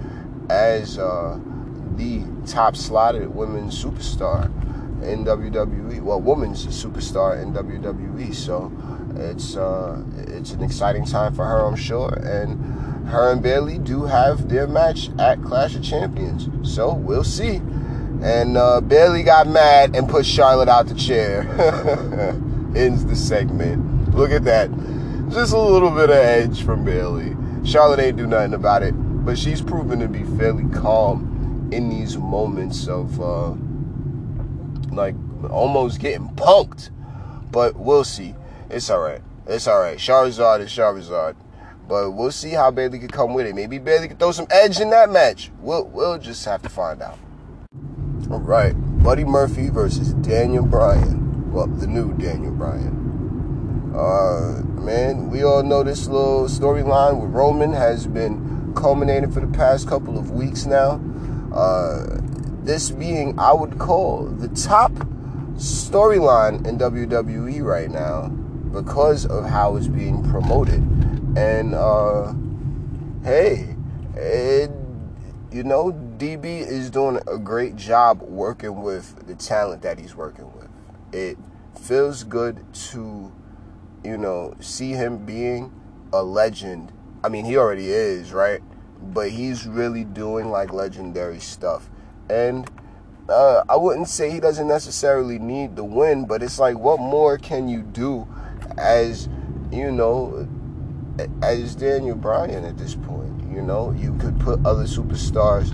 as 0.50 0.98
uh, 0.98 1.38
the 1.96 2.22
top 2.46 2.76
slotted 2.76 3.34
women's 3.34 3.82
superstar 3.82 4.44
in 5.02 5.24
WWE. 5.24 6.00
Well, 6.02 6.20
woman's 6.20 6.66
superstar 6.66 7.42
in 7.42 7.52
WWE. 7.52 8.34
So 8.34 8.72
it's 9.16 9.56
uh, 9.56 10.02
it's 10.16 10.52
an 10.52 10.62
exciting 10.62 11.04
time 11.04 11.34
for 11.34 11.44
her, 11.44 11.64
I'm 11.64 11.76
sure. 11.76 12.12
And 12.14 12.95
her 13.06 13.30
and 13.32 13.42
Bayley 13.42 13.78
do 13.78 14.04
have 14.04 14.48
their 14.48 14.66
match 14.66 15.10
at 15.18 15.42
Clash 15.42 15.74
of 15.76 15.82
Champions. 15.82 16.48
So 16.68 16.92
we'll 16.92 17.24
see. 17.24 17.56
And 18.22 18.56
uh, 18.56 18.80
Bayley 18.80 19.22
got 19.22 19.46
mad 19.46 19.94
and 19.94 20.08
put 20.08 20.26
Charlotte 20.26 20.68
out 20.68 20.86
the 20.86 20.94
chair. 20.94 21.42
Ends 22.76 23.04
the 23.04 23.14
segment. 23.14 24.14
Look 24.14 24.30
at 24.30 24.44
that. 24.44 24.70
Just 25.30 25.52
a 25.52 25.58
little 25.58 25.90
bit 25.90 26.10
of 26.10 26.16
edge 26.16 26.62
from 26.62 26.84
Bailey. 26.84 27.36
Charlotte 27.64 28.00
ain't 28.00 28.16
do 28.16 28.26
nothing 28.26 28.54
about 28.54 28.82
it, 28.82 28.92
but 28.92 29.38
she's 29.38 29.60
proven 29.60 29.98
to 30.00 30.08
be 30.08 30.24
fairly 30.38 30.64
calm 30.70 31.68
in 31.72 31.88
these 31.88 32.16
moments 32.16 32.86
of 32.86 33.20
uh, 33.20 33.50
like 34.94 35.14
almost 35.50 36.00
getting 36.00 36.28
punked. 36.30 36.90
But 37.50 37.76
we'll 37.76 38.04
see. 38.04 38.34
It's 38.70 38.90
all 38.90 39.00
right. 39.00 39.22
It's 39.46 39.66
all 39.66 39.80
right. 39.80 39.98
Charizard 39.98 40.60
is 40.60 40.70
Charizard. 40.70 41.36
But 41.88 42.12
we'll 42.12 42.32
see 42.32 42.50
how 42.50 42.70
Bayley 42.70 42.98
could 42.98 43.12
come 43.12 43.32
with 43.34 43.46
it. 43.46 43.54
Maybe 43.54 43.78
Bayley 43.78 44.08
could 44.08 44.18
throw 44.18 44.32
some 44.32 44.46
edge 44.50 44.80
in 44.80 44.90
that 44.90 45.10
match. 45.10 45.50
We'll 45.60 45.84
we'll 45.84 46.18
just 46.18 46.44
have 46.44 46.62
to 46.62 46.68
find 46.68 47.00
out. 47.00 47.18
All 48.30 48.40
right, 48.40 48.72
Buddy 49.02 49.24
Murphy 49.24 49.68
versus 49.68 50.12
Daniel 50.14 50.64
Bryan. 50.64 51.52
Well, 51.52 51.68
the 51.68 51.86
new 51.86 52.12
Daniel 52.14 52.52
Bryan. 52.52 53.92
Uh, 53.96 54.62
man, 54.82 55.30
we 55.30 55.44
all 55.44 55.62
know 55.62 55.82
this 55.82 56.08
little 56.08 56.44
storyline 56.44 57.20
with 57.20 57.30
Roman 57.30 57.72
has 57.72 58.06
been 58.06 58.74
culminating 58.74 59.30
for 59.30 59.40
the 59.40 59.56
past 59.56 59.88
couple 59.88 60.18
of 60.18 60.32
weeks 60.32 60.66
now. 60.66 61.00
Uh, 61.54 62.18
this 62.62 62.90
being, 62.90 63.38
I 63.38 63.52
would 63.52 63.78
call 63.78 64.24
the 64.26 64.48
top 64.48 64.92
storyline 65.54 66.66
in 66.66 66.78
WWE 66.78 67.62
right 67.62 67.90
now 67.90 68.28
because 68.72 69.24
of 69.24 69.46
how 69.46 69.76
it's 69.76 69.86
being 69.88 70.28
promoted. 70.30 70.82
And 71.36 71.74
uh, 71.74 72.32
hey, 73.22 73.76
it, 74.14 74.70
you 75.52 75.64
know, 75.64 75.92
DB 76.16 76.44
is 76.66 76.88
doing 76.88 77.20
a 77.26 77.36
great 77.36 77.76
job 77.76 78.22
working 78.22 78.80
with 78.80 79.26
the 79.26 79.34
talent 79.34 79.82
that 79.82 79.98
he's 79.98 80.16
working 80.16 80.50
with. 80.54 80.68
It 81.12 81.36
feels 81.78 82.24
good 82.24 82.64
to, 82.72 83.30
you 84.02 84.16
know, 84.16 84.56
see 84.60 84.92
him 84.92 85.26
being 85.26 85.72
a 86.10 86.22
legend. 86.22 86.90
I 87.22 87.28
mean, 87.28 87.44
he 87.44 87.58
already 87.58 87.90
is, 87.90 88.32
right? 88.32 88.62
But 89.02 89.30
he's 89.30 89.66
really 89.66 90.04
doing 90.04 90.50
like 90.50 90.72
legendary 90.72 91.40
stuff. 91.40 91.90
And 92.30 92.70
uh, 93.28 93.62
I 93.68 93.76
wouldn't 93.76 94.08
say 94.08 94.30
he 94.30 94.40
doesn't 94.40 94.68
necessarily 94.68 95.38
need 95.38 95.76
the 95.76 95.84
win, 95.84 96.24
but 96.24 96.42
it's 96.42 96.58
like, 96.58 96.78
what 96.78 96.98
more 96.98 97.36
can 97.36 97.68
you 97.68 97.82
do 97.82 98.26
as, 98.78 99.28
you 99.70 99.92
know, 99.92 100.48
as 101.42 101.74
Daniel 101.74 102.16
Bryan 102.16 102.64
at 102.64 102.78
this 102.78 102.94
point? 102.94 103.32
You 103.50 103.62
know, 103.62 103.92
you 103.92 104.16
could 104.18 104.38
put 104.40 104.64
other 104.66 104.84
superstars 104.84 105.72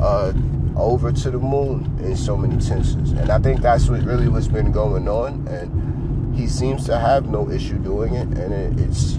uh, 0.00 0.32
over 0.78 1.12
to 1.12 1.30
the 1.30 1.38
moon 1.38 1.98
in 2.02 2.16
so 2.16 2.36
many 2.36 2.60
senses. 2.60 3.12
And 3.12 3.30
I 3.30 3.38
think 3.38 3.60
that's 3.60 3.88
what 3.88 4.02
really 4.02 4.28
what's 4.28 4.48
been 4.48 4.72
going 4.72 5.08
on. 5.08 5.46
And 5.48 6.34
he 6.34 6.46
seems 6.48 6.84
to 6.86 6.98
have 6.98 7.28
no 7.28 7.50
issue 7.50 7.78
doing 7.78 8.14
it. 8.14 8.28
And 8.28 8.52
it, 8.52 8.80
it's 8.80 9.18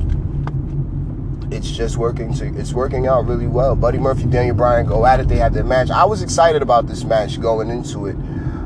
it's 1.52 1.70
just 1.70 1.98
working 1.98 2.34
to 2.36 2.48
it's 2.58 2.74
working 2.74 3.08
out 3.08 3.28
really 3.28 3.48
well. 3.48 3.76
Buddy 3.76 3.98
Murphy, 3.98 4.26
Daniel 4.26 4.56
Bryan 4.56 4.86
go 4.86 5.06
at 5.06 5.20
it. 5.20 5.28
They 5.28 5.38
have 5.38 5.54
their 5.54 5.64
match. 5.64 5.90
I 5.90 6.06
was 6.06 6.22
excited 6.22 6.62
about 6.62 6.88
this 6.88 7.04
match 7.04 7.40
going 7.40 7.70
into 7.70 8.08
it 8.08 8.16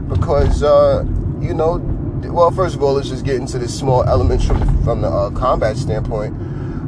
because 0.08 0.64
uh, 0.64 1.04
you 1.42 1.54
know, 1.54 1.78
well, 2.26 2.52
first 2.52 2.76
of 2.76 2.84
all, 2.84 2.94
let's 2.94 3.10
just 3.10 3.26
get 3.26 3.36
into 3.36 3.58
this 3.58 3.78
small 3.78 4.04
elements 4.04 4.46
from 4.46 4.60
the, 4.60 4.84
from 4.84 5.02
the 5.02 5.08
uh, 5.08 5.32
combat 5.32 5.78
standpoint. 5.78 6.34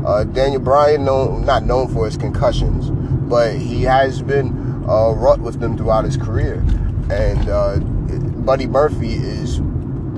Uh, 0.08 0.24
Daniel 0.24 0.62
Bryan, 0.62 1.04
known 1.04 1.46
not 1.46 1.66
known 1.66 1.94
for 1.94 2.06
his 2.06 2.16
concussions, 2.16 2.90
but 3.30 3.56
he 3.56 3.84
has 3.84 4.22
been 4.22 4.48
uh, 4.88 5.12
wrought 5.12 5.40
with 5.40 5.60
them 5.60 5.78
throughout 5.78 6.06
his 6.06 6.16
career. 6.16 6.64
And 7.12 7.50
uh, 7.50 7.80
Buddy 7.80 8.68
Murphy 8.68 9.16
is 9.16 9.60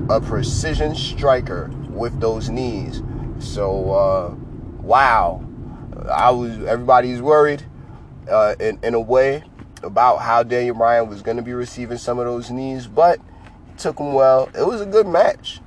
a 0.08 0.20
precision 0.20 0.94
striker 0.94 1.70
with 1.88 2.20
those 2.20 2.48
knees. 2.48 3.02
So, 3.40 3.90
uh, 3.90 4.34
wow 4.80 5.44
I 6.08 6.30
was 6.30 6.58
everybody's 6.64 7.20
worried 7.20 7.64
uh, 8.28 8.54
in 8.60 8.78
in 8.82 8.94
a 8.94 9.00
way 9.00 9.42
about 9.82 10.18
how 10.18 10.42
Daniel 10.42 10.76
Bryan 10.76 11.08
was 11.08 11.22
going 11.22 11.36
to 11.36 11.42
be 11.42 11.52
receiving 11.52 11.98
some 11.98 12.18
of 12.18 12.26
those 12.26 12.50
knees, 12.50 12.86
but 12.86 13.18
he 13.68 13.76
took 13.76 13.98
him 13.98 14.12
well. 14.12 14.50
It 14.54 14.66
was 14.66 14.80
a 14.80 14.86
good 14.86 15.06
match, 15.06 15.60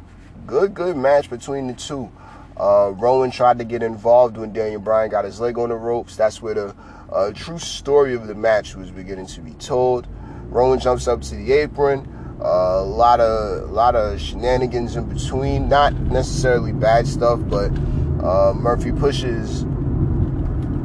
good 0.45 0.73
good 0.73 0.97
match 0.97 1.29
between 1.29 1.67
the 1.67 1.73
two. 1.73 2.11
Uh, 2.57 2.91
Rowan 2.95 3.31
tried 3.31 3.57
to 3.59 3.65
get 3.65 3.81
involved 3.81 4.37
when 4.37 4.53
Daniel 4.53 4.81
Bryan 4.81 5.09
got 5.09 5.25
his 5.25 5.39
leg 5.39 5.57
on 5.57 5.69
the 5.69 5.75
ropes. 5.75 6.15
That's 6.15 6.41
where 6.41 6.53
the 6.53 6.75
uh, 7.11 7.31
true 7.31 7.59
story 7.59 8.13
of 8.13 8.27
the 8.27 8.35
match 8.35 8.75
was 8.75 8.91
beginning 8.91 9.27
to 9.27 9.41
be 9.41 9.53
told. 9.53 10.07
Rowan 10.49 10.79
jumps 10.79 11.07
up 11.07 11.21
to 11.21 11.35
the 11.35 11.51
apron. 11.53 12.09
Uh, 12.41 12.81
a 12.81 12.83
lot 12.83 13.19
of 13.19 13.69
a 13.69 13.71
lot 13.71 13.95
of 13.95 14.19
shenanigans 14.19 14.95
in 14.95 15.05
between, 15.05 15.69
not 15.69 15.93
necessarily 15.93 16.73
bad 16.73 17.07
stuff, 17.07 17.39
but 17.47 17.71
uh, 18.23 18.53
Murphy 18.53 18.91
pushes 18.91 19.63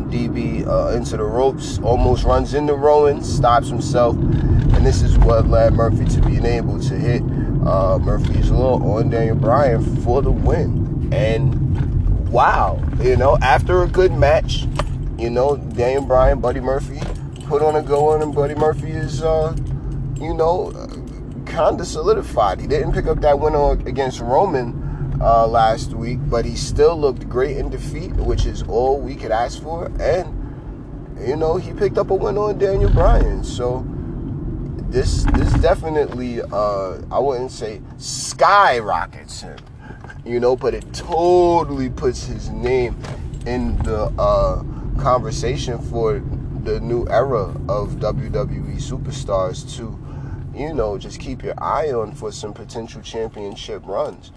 DB 0.09 0.67
uh, 0.67 0.97
into 0.97 1.17
the 1.17 1.25
ropes, 1.25 1.79
almost 1.81 2.25
runs 2.25 2.55
into 2.55 2.75
Rowan, 2.75 3.23
stops 3.23 3.69
himself, 3.69 4.17
and 4.17 4.87
this 4.87 5.03
is 5.03 5.19
what 5.19 5.47
led 5.49 5.75
Murphy 5.75 6.05
to 6.07 6.21
being 6.23 6.47
able 6.47 6.81
to 6.81 6.95
hit 6.95 7.23
uh, 7.67 7.99
Murphy's 7.99 8.51
Law 8.51 8.81
on 8.97 9.11
Daniel 9.11 9.37
Bryan 9.37 9.97
for 10.03 10.23
the 10.23 10.31
win. 10.31 10.78
And 11.13 12.29
wow, 12.29 12.83
you 13.01 13.17
know, 13.17 13.39
after 13.41 13.83
a 13.83 13.89
good 13.89 14.13
match, 14.13 14.67
you 15.19 15.31
know, 15.31 15.57
Daniel 15.57 16.05
Bryan, 16.05 16.41
Buddy 16.41 16.61
Murphy 16.61 17.01
put 17.47 17.63
on 17.63 17.77
a 17.77 17.83
go 17.83 18.11
on, 18.11 18.23
and 18.23 18.35
Buddy 18.35 18.55
Murphy 18.55 18.91
is, 18.91 19.23
uh, 19.23 19.57
you 20.21 20.35
know, 20.35 20.71
kind 21.47 21.81
of 21.81 21.87
solidified. 21.87 22.61
He 22.61 22.67
didn't 22.67 22.93
pick 22.93 23.07
up 23.07 23.21
that 23.23 23.39
win 23.39 23.55
against 23.87 24.21
Roman 24.21 25.19
uh, 25.21 25.47
last 25.47 25.93
week, 25.93 26.19
but 26.29 26.45
he 26.45 26.55
still 26.55 26.99
looked 26.99 27.29
great 27.29 27.57
in 27.57 27.71
defeat, 27.71 28.13
which 28.13 28.47
is 28.47 28.63
all 28.65 29.01
we 29.01 29.17
could 29.17 29.33
ask 29.33 29.61
for. 29.63 29.87
And 30.01 30.35
you 31.27 31.37
know, 31.37 31.57
he 31.57 31.73
picked 31.73 31.99
up 31.99 32.11
a 32.11 32.15
win 32.15 32.39
on 32.39 32.59
Daniel 32.59 32.91
Bryan. 32.91 33.43
So 33.43 33.85
this 34.89 35.25
this 35.35 35.53
definitely 35.55 36.43
uh, 36.43 36.99
I 37.11 37.19
wouldn't 37.19 37.51
say 37.51 37.81
skyrockets 37.97 39.41
him, 39.41 39.59
you 40.29 40.39
know, 40.39 40.55
but 40.55 40.75
it 40.75 40.93
totally 40.93 41.89
puts 41.89 42.25
his 42.27 42.51
name 42.51 42.95
in 43.47 43.77
the 43.79 44.13
uh, 44.19 44.63
conversation 45.01 45.79
for 45.79 46.23
the 46.65 46.79
new 46.81 47.09
era 47.09 47.45
of 47.69 47.93
WWE 47.97 48.77
superstars 48.77 49.75
to, 49.77 49.99
you 50.55 50.75
know, 50.75 50.99
just 50.99 51.19
keep 51.19 51.43
your 51.43 51.55
eye 51.63 51.93
on 51.93 52.13
for 52.13 52.31
some 52.31 52.53
potential 52.53 53.01
championship 53.01 53.83
runs. 53.87 54.33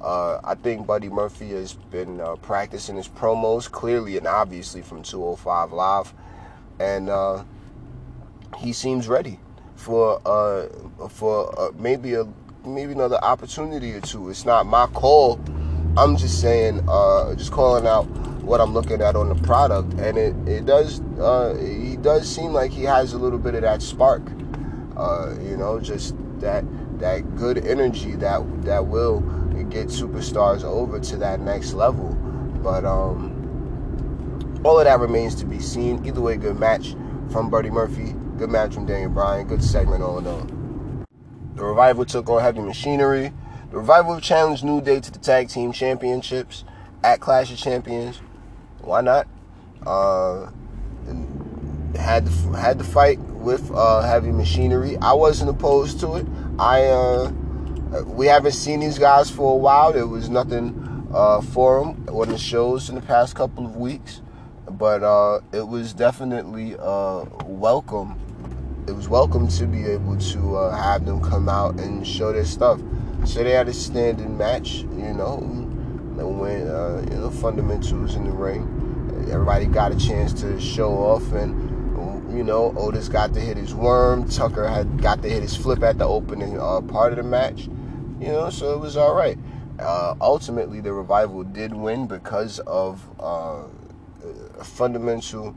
Uh, 0.00 0.40
I 0.42 0.56
think 0.56 0.86
Buddy 0.86 1.08
Murphy 1.08 1.50
has 1.50 1.74
been 1.74 2.20
uh, 2.20 2.34
practicing 2.36 2.96
his 2.96 3.08
promos 3.08 3.70
clearly 3.70 4.16
and 4.16 4.26
obviously 4.26 4.82
from 4.82 5.02
205 5.02 5.72
Live, 5.72 6.12
and 6.80 7.08
uh, 7.08 7.44
he 8.58 8.72
seems 8.72 9.06
ready. 9.08 9.38
for 9.76 10.20
uh 10.26 10.66
for 11.08 11.54
uh, 11.60 11.70
maybe 11.78 12.14
a 12.14 12.26
maybe 12.66 12.92
another 12.92 13.22
opportunity 13.22 13.94
or 13.94 14.00
two. 14.00 14.28
It's 14.30 14.44
not 14.44 14.66
my 14.66 14.86
call. 14.88 15.40
I'm 15.96 16.16
just 16.16 16.40
saying, 16.40 16.84
uh, 16.88 17.34
just 17.34 17.52
calling 17.52 17.86
out 17.86 18.04
what 18.42 18.60
I'm 18.60 18.74
looking 18.74 19.00
at 19.00 19.16
on 19.16 19.28
the 19.28 19.34
product, 19.34 19.94
and 19.94 20.18
it 20.18 20.34
it 20.46 20.66
does 20.66 21.00
uh, 21.18 21.54
he 21.56 21.96
does 21.96 22.28
seem 22.32 22.52
like 22.52 22.70
he 22.70 22.84
has 22.84 23.12
a 23.12 23.18
little 23.18 23.38
bit 23.38 23.54
of 23.54 23.62
that 23.62 23.82
spark, 23.82 24.22
uh, 24.96 25.34
you 25.40 25.56
know, 25.56 25.80
just 25.80 26.14
that 26.40 26.64
that 26.98 27.36
good 27.36 27.66
energy 27.66 28.14
that 28.16 28.42
that 28.64 28.86
will 28.86 29.20
get 29.70 29.88
superstars 29.88 30.62
over 30.64 31.00
to 31.00 31.16
that 31.16 31.40
next 31.40 31.72
level. 31.72 32.14
But 32.62 32.84
um, 32.84 33.32
all 34.64 34.78
of 34.78 34.84
that 34.84 35.00
remains 35.00 35.34
to 35.36 35.46
be 35.46 35.60
seen. 35.60 36.04
Either 36.06 36.20
way, 36.20 36.36
good 36.36 36.58
match 36.58 36.94
from 37.30 37.50
Buddy 37.50 37.70
Murphy. 37.70 38.14
Good 38.36 38.50
match 38.50 38.74
from 38.74 38.86
Daniel 38.86 39.10
Bryan. 39.10 39.46
Good 39.46 39.64
segment 39.64 40.02
all 40.02 40.18
in 40.18 40.26
all. 40.26 40.55
The 41.56 41.64
Revival 41.64 42.04
took 42.04 42.28
on 42.28 42.42
Heavy 42.42 42.60
Machinery. 42.60 43.32
The 43.70 43.78
Revival 43.78 44.20
challenged 44.20 44.62
New 44.62 44.82
Day 44.82 45.00
to 45.00 45.10
the 45.10 45.18
Tag 45.18 45.48
Team 45.48 45.72
Championships 45.72 46.64
at 47.02 47.20
Clash 47.20 47.50
of 47.50 47.56
Champions. 47.56 48.20
Why 48.82 49.00
not? 49.00 49.26
Uh, 49.86 50.50
had 51.98 52.26
to, 52.26 52.32
had 52.52 52.76
to 52.76 52.84
fight 52.84 53.18
with 53.18 53.70
uh, 53.72 54.02
Heavy 54.02 54.32
Machinery. 54.32 54.98
I 54.98 55.14
wasn't 55.14 55.48
opposed 55.48 55.98
to 56.00 56.16
it. 56.16 56.26
I 56.58 56.82
uh, 56.88 57.32
we 58.04 58.26
haven't 58.26 58.52
seen 58.52 58.80
these 58.80 58.98
guys 58.98 59.30
for 59.30 59.54
a 59.54 59.56
while. 59.56 59.94
There 59.94 60.06
was 60.06 60.28
nothing 60.28 61.08
uh, 61.14 61.40
for 61.40 61.80
them 61.80 62.06
on 62.14 62.28
the 62.28 62.36
shows 62.36 62.90
in 62.90 62.96
the 62.96 63.00
past 63.00 63.34
couple 63.34 63.64
of 63.64 63.76
weeks, 63.76 64.20
but 64.72 65.02
uh, 65.02 65.40
it 65.54 65.66
was 65.66 65.94
definitely 65.94 66.76
uh, 66.78 67.24
welcome 67.46 68.20
it 68.86 68.94
was 68.94 69.08
welcome 69.08 69.48
to 69.48 69.66
be 69.66 69.84
able 69.84 70.16
to 70.16 70.56
uh, 70.56 70.76
have 70.76 71.04
them 71.04 71.20
come 71.20 71.48
out 71.48 71.78
and 71.80 72.06
show 72.06 72.32
their 72.32 72.44
stuff. 72.44 72.80
So 73.24 73.42
they 73.42 73.50
had 73.50 73.68
a 73.68 73.72
standing 73.72 74.38
match, 74.38 74.74
you 74.74 75.12
know, 75.12 75.38
and 75.38 76.38
when 76.38 76.68
uh, 76.68 77.04
you 77.10 77.16
know 77.16 77.30
fundamentals 77.30 78.14
in 78.14 78.24
the 78.24 78.30
ring. 78.30 78.82
Everybody 79.30 79.66
got 79.66 79.92
a 79.92 79.96
chance 79.96 80.32
to 80.40 80.60
show 80.60 80.92
off, 80.92 81.32
and 81.32 82.36
you 82.36 82.44
know 82.44 82.72
Otis 82.76 83.08
got 83.08 83.34
to 83.34 83.40
hit 83.40 83.56
his 83.56 83.74
worm. 83.74 84.28
Tucker 84.28 84.68
had 84.68 85.02
got 85.02 85.20
to 85.22 85.28
hit 85.28 85.42
his 85.42 85.56
flip 85.56 85.82
at 85.82 85.98
the 85.98 86.06
opening 86.06 86.60
uh, 86.60 86.80
part 86.82 87.12
of 87.12 87.16
the 87.16 87.24
match. 87.24 87.66
You 88.20 88.28
know, 88.28 88.50
so 88.50 88.72
it 88.72 88.78
was 88.78 88.96
all 88.96 89.14
right. 89.14 89.38
Uh, 89.80 90.14
ultimately, 90.20 90.80
the 90.80 90.92
revival 90.92 91.42
did 91.42 91.74
win 91.74 92.06
because 92.06 92.60
of 92.60 93.04
uh, 93.20 93.64
fundamental 94.62 95.54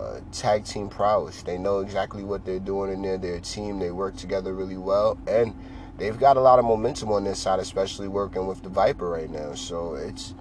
uh, 0.00 0.20
tag 0.32 0.64
team 0.64 0.88
prowess. 0.88 1.42
They 1.42 1.58
know 1.58 1.80
exactly 1.80 2.24
what 2.24 2.44
they're 2.44 2.58
doing 2.58 2.92
in 2.92 3.02
there. 3.02 3.18
They're 3.18 3.36
a 3.36 3.40
team. 3.40 3.78
They 3.78 3.90
work 3.90 4.16
together 4.16 4.54
really 4.54 4.76
well, 4.76 5.18
and 5.26 5.54
they've 5.98 6.18
got 6.18 6.36
a 6.36 6.40
lot 6.40 6.58
of 6.58 6.64
momentum 6.64 7.10
on 7.12 7.24
this 7.24 7.38
side, 7.38 7.60
especially 7.60 8.08
working 8.08 8.46
with 8.46 8.62
the 8.62 8.68
Viper 8.68 9.08
right 9.08 9.30
now. 9.30 9.54
So 9.54 9.94
it's 9.94 10.34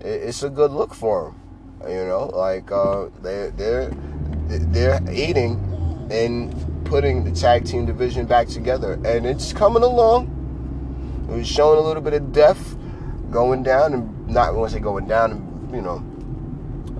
it's 0.00 0.42
a 0.42 0.50
good 0.50 0.72
look 0.72 0.94
for 0.94 1.34
them. 1.80 1.90
You 1.90 2.06
know, 2.06 2.30
like 2.34 2.72
uh, 2.72 3.08
they 3.22 3.50
they're 3.56 3.90
they're 4.48 5.00
aiding 5.08 6.08
in 6.10 6.82
putting 6.84 7.24
the 7.24 7.32
tag 7.32 7.64
team 7.64 7.86
division 7.86 8.26
back 8.26 8.48
together, 8.48 8.94
and 9.04 9.26
it's 9.26 9.52
coming 9.52 9.82
along. 9.82 10.30
It 11.30 11.36
was 11.36 11.48
showing 11.48 11.78
a 11.78 11.82
little 11.82 12.02
bit 12.02 12.14
of 12.14 12.32
depth 12.32 12.76
going 13.30 13.62
down, 13.62 13.94
and 13.94 14.28
not 14.28 14.54
want 14.54 14.70
to 14.70 14.76
say 14.76 14.82
going 14.82 15.06
down, 15.06 15.32
and 15.32 15.74
you 15.74 15.82
know 15.82 16.04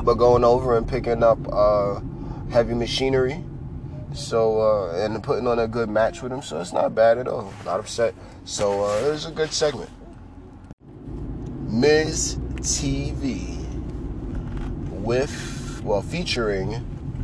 but 0.03 0.15
going 0.15 0.45
over 0.45 0.77
and 0.77 0.87
picking 0.89 1.23
up 1.23 1.39
uh, 1.53 2.01
heavy 2.51 2.75
machinery. 2.75 3.43
So 4.13 4.61
uh, 4.61 5.05
and 5.05 5.21
putting 5.23 5.47
on 5.47 5.59
a 5.59 5.67
good 5.67 5.89
match 5.89 6.23
with 6.23 6.33
him, 6.33 6.41
so 6.41 6.61
it's 6.61 6.73
not 6.73 6.95
bad 6.95 7.19
at 7.19 7.27
all. 7.27 7.53
Not 7.65 7.81
upset. 7.81 8.15
So 8.45 8.85
uh, 8.85 9.07
it 9.07 9.11
was 9.11 9.27
a 9.27 9.33
good 9.33 9.53
segment. 9.53 9.91
Miz 11.67 12.37
TV 12.61 13.59
with 14.91 15.83
well 15.83 16.03
featuring 16.03 16.75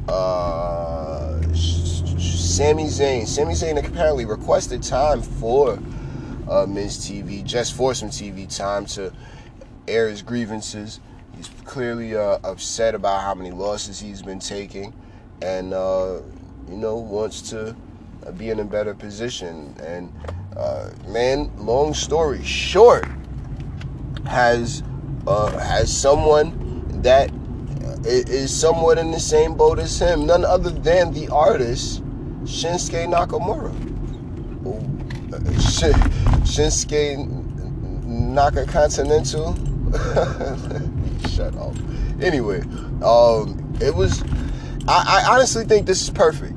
uh, 0.09 1.40
Sami 1.54 2.85
Zayn. 2.85 3.26
Sami 3.26 3.54
Zayn 3.54 3.78
apparently 3.85 4.24
requested 4.24 4.83
time 4.83 5.22
for 5.22 5.78
uh, 6.48 6.66
Miz 6.66 6.98
TV 6.98 7.44
just 7.44 7.74
for 7.74 7.94
some 7.94 8.11
TV 8.11 8.54
time 8.54 8.85
to 8.87 9.12
air 9.87 10.09
his 10.09 10.22
grievances. 10.22 10.98
He's 11.40 11.48
clearly 11.64 12.14
uh, 12.14 12.38
upset 12.44 12.94
about 12.94 13.22
how 13.22 13.35
many 13.35 13.50
losses 13.50 13.98
he's 13.98 14.20
been 14.20 14.40
taking, 14.40 14.92
and 15.40 15.72
uh, 15.72 16.20
you 16.68 16.76
know 16.76 16.96
wants 16.96 17.40
to 17.48 17.74
uh, 18.26 18.33
be 18.33 18.50
in 18.50 18.61
a 18.61 18.64
better 18.64 18.94
position. 18.94 19.74
And 19.83 20.12
uh, 20.55 20.90
man, 21.09 21.50
long 21.57 21.94
story 21.94 22.44
short, 22.44 23.09
has 24.26 24.83
uh, 25.26 25.59
has 25.59 25.90
someone 25.90 27.00
that 27.00 27.31
is 28.05 28.55
somewhat 28.55 28.98
in 28.98 29.11
the 29.11 29.18
same 29.18 29.55
boat 29.55 29.79
as 29.79 29.98
him, 29.98 30.26
none 30.26 30.44
other 30.44 30.68
than 30.68 31.14
the 31.14 31.29
artist 31.29 32.05
Shinsuke 32.44 33.09
Nakamura. 33.09 33.72
Shinsuke 36.44 38.05
Naka 38.05 38.66
Continental. 38.66 39.57
shut 41.28 41.56
up. 41.56 41.74
Anyway, 42.20 42.61
um, 43.02 43.76
it 43.80 43.94
was. 43.94 44.22
I, 44.88 45.24
I 45.26 45.35
honestly 45.35 45.64
think 45.64 45.87
this 45.87 46.02
is 46.02 46.11
perfect. 46.11 46.56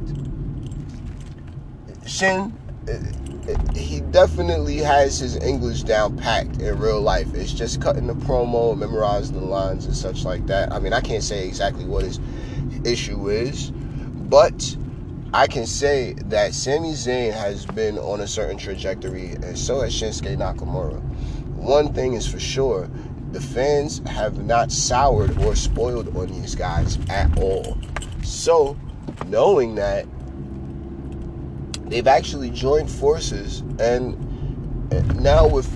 Shin, 2.06 2.58
he 3.76 4.02
definitely 4.02 4.78
has 4.78 5.20
his 5.20 5.36
English 5.38 5.84
down 5.84 6.18
packed 6.18 6.62
in 6.62 6.78
real 6.80 7.02
life. 7.02 7.34
It's 7.34 7.54
just 7.54 7.82
cutting 7.82 8.08
the 8.08 8.14
promo, 8.14 8.78
memorizing 8.78 9.40
the 9.40 9.46
lines 9.46 9.86
and 9.86 9.96
such 9.96 10.24
like 10.24 10.46
that. 10.48 10.72
I 10.72 10.80
mean, 10.80 10.94
I 10.94 11.02
can't 11.02 11.24
say 11.24 11.48
exactly 11.48 11.86
what 11.86 12.04
his 12.04 12.20
issue 12.86 13.30
is, 13.30 13.72
but 13.72 14.78
I 15.34 15.48
can 15.48 15.66
say 15.66 16.14
that 16.26 16.54
Sami 16.54 16.94
Zayn 16.94 17.34
has 17.34 17.66
been 17.66 17.98
on 17.98 18.22
a 18.22 18.28
certain 18.28 18.58
trajectory, 18.58 19.32
and 19.32 19.58
so 19.58 19.82
has 19.82 19.94
Shinsuke 19.94 20.38
Nakamura. 20.38 21.02
One 21.56 21.94
thing 21.94 22.14
is 22.14 22.28
for 22.28 22.40
sure 22.40 22.90
the 23.34 23.42
fans 23.42 24.00
have 24.08 24.44
not 24.46 24.72
soured 24.72 25.38
or 25.44 25.56
spoiled 25.56 26.16
on 26.16 26.28
these 26.28 26.54
guys 26.54 27.00
at 27.10 27.36
all. 27.40 27.78
So, 28.24 28.78
knowing 29.26 29.76
that, 29.76 30.06
they've 31.90 32.08
actually 32.08 32.52
joined 32.52 32.90
forces, 32.90 33.62
and 33.80 34.16
now 35.20 35.48
with 35.48 35.68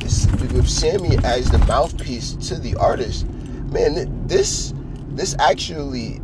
with 0.53 0.69
Sami 0.69 1.17
as 1.23 1.49
the 1.49 1.57
mouthpiece 1.59 2.33
to 2.47 2.55
the 2.55 2.75
artist, 2.75 3.27
man, 3.71 4.27
this 4.27 4.73
this 5.09 5.35
actually 5.39 6.21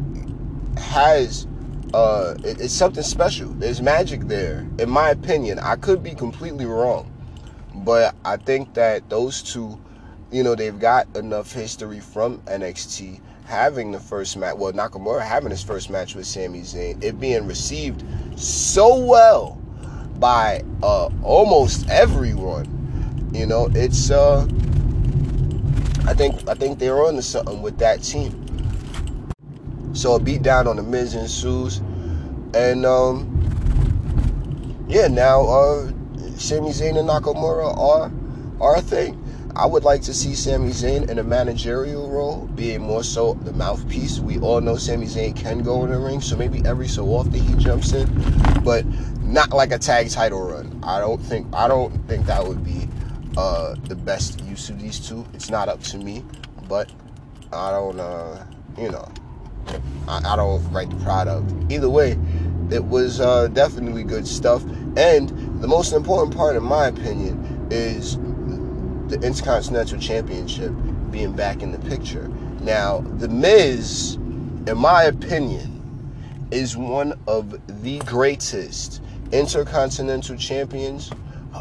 has 0.78 1.48
uh, 1.96 2.36
it, 2.44 2.62
it's 2.62 2.74
something 2.74 3.04
special. 3.04 3.50
There's 3.50 3.82
magic 3.82 4.22
there, 4.28 4.68
in 4.78 4.90
my 4.90 5.10
opinion. 5.10 5.58
I 5.60 5.78
could 5.78 6.04
be 6.04 6.14
completely 6.14 6.66
wrong, 6.66 7.12
but 7.74 8.16
I 8.24 8.38
think 8.38 8.76
that 8.76 9.10
those 9.10 9.42
two 9.42 9.80
you 10.34 10.42
know, 10.42 10.56
they've 10.56 10.80
got 10.80 11.16
enough 11.16 11.52
history 11.52 12.00
from 12.00 12.40
NXT 12.40 13.22
having 13.46 13.92
the 13.92 14.00
first 14.00 14.36
match, 14.36 14.56
well, 14.56 14.74
Nakamura 14.74 15.22
having 15.22 15.52
his 15.52 15.62
first 15.62 15.90
match 15.90 16.16
with 16.16 16.26
Sami 16.26 16.62
Zayn, 16.62 17.02
it 17.04 17.20
being 17.20 17.46
received 17.46 18.04
so 18.40 18.98
well 18.98 19.62
by 20.18 20.64
uh, 20.82 21.10
almost 21.22 21.88
everyone. 21.90 22.70
You 23.32 23.46
know, 23.46 23.70
it's 23.74 24.10
uh, 24.10 24.48
I 26.08 26.14
think 26.14 26.48
I 26.48 26.56
think 26.56 26.80
they're 26.80 27.04
on 27.06 27.16
to 27.16 27.22
something 27.22 27.62
with 27.62 27.78
that 27.80 28.02
team. 28.02 28.40
So 29.94 30.16
a 30.16 30.20
beat 30.20 30.42
down 30.42 30.68
on 30.68 30.78
the 30.78 30.84
Miz 30.84 31.14
and 31.14 31.24
ensues, 31.24 31.78
and 32.56 32.86
um, 32.86 33.30
yeah, 34.88 35.08
now 35.08 35.46
uh, 35.46 35.92
Sami 36.38 36.70
Zayn 36.70 36.98
and 36.98 37.10
Nakamura 37.10 37.78
are 37.78 38.12
are 38.60 38.76
a 38.78 38.82
thing. 38.82 39.23
I 39.56 39.68
would 39.68 39.84
like 39.84 40.02
to 40.04 40.14
see 40.16 40.34
Sami 40.34 40.72
Zayn 40.72 41.10
in 41.10 41.20
a 41.20 41.24
managerial 41.24 42.10
role, 42.10 42.48
being 42.56 42.82
more 42.82 43.04
so 43.04 43.36
the 43.36 43.54
mouthpiece. 43.54 44.20
We 44.20 44.40
all 44.40 44.62
know 44.62 44.78
Sami 44.78 45.06
Zayn 45.06 45.36
can 45.36 45.60
go 45.60 45.84
in 45.86 45.92
the 45.92 46.00
ring, 46.00 46.22
so 46.22 46.36
maybe 46.36 46.64
every 46.66 46.88
so 46.88 47.06
often 47.10 47.34
he 47.34 47.54
jumps 47.56 47.94
in, 47.94 48.10
but 48.64 48.84
not 49.22 49.52
like 49.52 49.72
a 49.72 49.78
tag 49.78 50.10
title 50.10 50.42
run. 50.42 50.80
I 50.84 51.00
don't 51.00 51.20
think 51.20 51.54
I 51.54 51.68
don't 51.68 51.92
think 52.08 52.26
that 52.26 52.48
would 52.48 52.64
be 52.64 52.88
uh, 53.38 53.76
the 53.84 53.96
best 53.96 54.42
use 54.46 54.70
of 54.70 54.82
these 54.82 55.00
two. 55.00 55.24
It's 55.36 55.52
not 55.52 55.70
up 55.70 55.82
to 55.84 55.98
me, 55.98 56.26
but 56.68 56.92
I 57.52 57.70
don't, 57.70 58.00
uh, 58.00 58.46
you 58.78 58.90
know, 58.90 59.08
I, 60.08 60.34
I, 60.34 60.36
don't 60.36 60.68
write 60.72 60.90
the 60.90 60.96
product. 60.98 61.52
Either 61.72 61.90
way, 61.90 62.18
it 62.72 62.84
was 62.84 63.20
uh, 63.20 63.48
definitely 63.50 64.04
good 64.04 64.28
stuff. 64.28 64.64
And 64.98 65.30
the 65.62 65.68
most 65.68 65.94
important 65.94 66.36
part, 66.36 66.56
in 66.56 66.64
my 66.64 66.88
opinion, 66.88 67.68
is 67.72 68.18
the 69.14 69.28
Intercontinental 69.28 70.00
Championship 70.00 70.72
being 71.12 71.34
back 71.34 71.62
in 71.62 71.72
the 71.72 71.78
picture. 71.90 72.28
Now, 72.62 73.02
The 73.18 73.28
Miz, 73.28 74.16
in 74.16 74.78
my 74.78 75.04
opinion, 75.04 76.48
is 76.50 76.76
one 76.76 77.14
of 77.28 77.56
the 77.84 78.00
greatest, 78.00 79.04
intercontinental 79.32 80.36
champions 80.38 81.12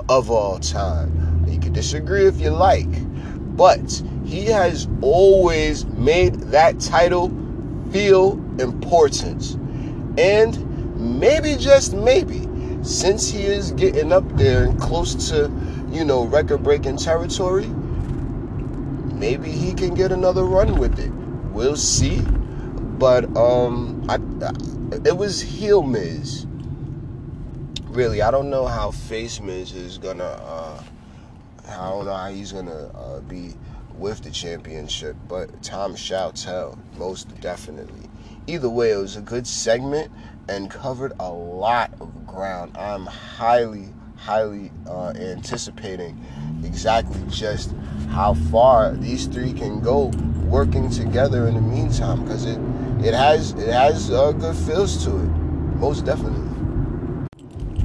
of 0.09 0.31
all 0.31 0.59
time. 0.61 1.45
You 1.47 1.61
can 1.61 1.75
disagree 1.75 2.25
if 2.27 2.41
you 2.41 2.51
like, 2.51 2.89
but 3.55 4.03
he 4.25 4.47
has 4.47 4.89
always 5.03 5.85
made 5.85 6.35
that 6.53 6.81
title 6.81 7.29
feel 7.91 8.33
important. 8.61 9.59
And 10.19 11.21
maybe, 11.21 11.57
just 11.57 11.93
maybe, 11.93 12.49
since 12.83 13.29
he 13.29 13.43
is 13.43 13.73
getting 13.73 14.11
up 14.11 14.25
there 14.39 14.65
and 14.65 14.81
close 14.81 15.29
to, 15.29 15.51
you 15.93 16.05
know, 16.05 16.25
record 16.25 16.63
breaking 16.63 16.97
territory, 16.97 17.67
maybe 19.15 19.51
he 19.51 19.75
can 19.75 19.95
get 19.95 20.11
another 20.11 20.45
run 20.45 20.79
with 20.79 20.99
it. 20.99 21.13
We'll 21.53 21.77
see. 21.77 22.21
But 22.99 23.37
um 23.37 24.05
I, 24.09 24.17
it 25.07 25.17
was 25.17 25.41
heel 25.41 25.83
Miz. 25.83 26.47
Really, 27.85 28.23
I 28.23 28.31
don't 28.31 28.49
know 28.49 28.67
how 28.67 28.91
face 28.91 29.41
Miz 29.41 29.73
is 29.73 29.99
gonna 29.99 30.25
uh 30.25 30.83
I 31.69 31.91
don't 31.91 32.07
know 32.07 32.15
how 32.15 32.31
he's 32.31 32.53
gonna 32.53 32.91
uh, 32.95 33.21
be 33.21 33.55
with 33.97 34.23
the 34.23 34.31
championship, 34.31 35.17
but 35.29 35.63
time 35.63 35.95
shall 35.95 36.33
tell, 36.33 36.79
most 36.97 37.41
definitely. 37.41 38.09
Either 38.47 38.69
way, 38.69 38.91
it 38.93 38.97
was 38.97 39.17
a 39.17 39.21
good 39.21 39.47
segment 39.47 40.11
and 40.49 40.71
covered 40.71 41.13
a 41.21 41.31
lot 41.31 41.93
of 42.01 42.27
ground. 42.27 42.77
I'm 42.77 43.07
highly, 43.07 43.89
highly 44.23 44.71
uh, 44.87 45.13
anticipating 45.17 46.25
exactly 46.65 47.21
just 47.29 47.75
how 48.11 48.35
far 48.35 48.93
these 48.93 49.27
three 49.27 49.53
can 49.53 49.81
go 49.81 50.07
working 50.45 50.89
together 50.91 51.49
in 51.49 51.55
the 51.55 51.61
meantime, 51.61 52.23
because 52.23 52.45
it 52.45 52.61
it 53.05 53.15
has 53.15 53.53
it 53.53 53.73
has 53.73 54.11
uh, 54.11 54.31
good 54.33 54.55
feels 54.55 55.03
to 55.05 55.11
it, 55.11 55.29
most 55.79 56.05
definitely. 56.05 56.49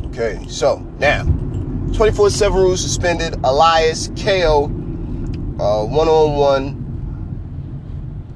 Okay, 0.07 0.45
so 0.47 0.79
now 0.99 1.23
24/7 1.23 2.53
rules 2.53 2.81
suspended. 2.81 3.35
Elias 3.43 4.11
KO 4.15 4.67
one 4.67 6.07
on 6.07 6.35
one. 6.35 6.83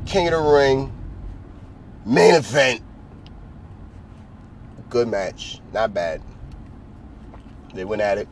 King 0.06 0.28
of 0.28 0.34
the 0.34 0.40
Ring 0.40 0.92
main 2.06 2.34
event. 2.36 2.82
Good 4.90 5.08
match, 5.08 5.62
not 5.72 5.94
bad. 5.94 6.22
They 7.74 7.86
went 7.86 8.02
at 8.02 8.18
it, 8.18 8.28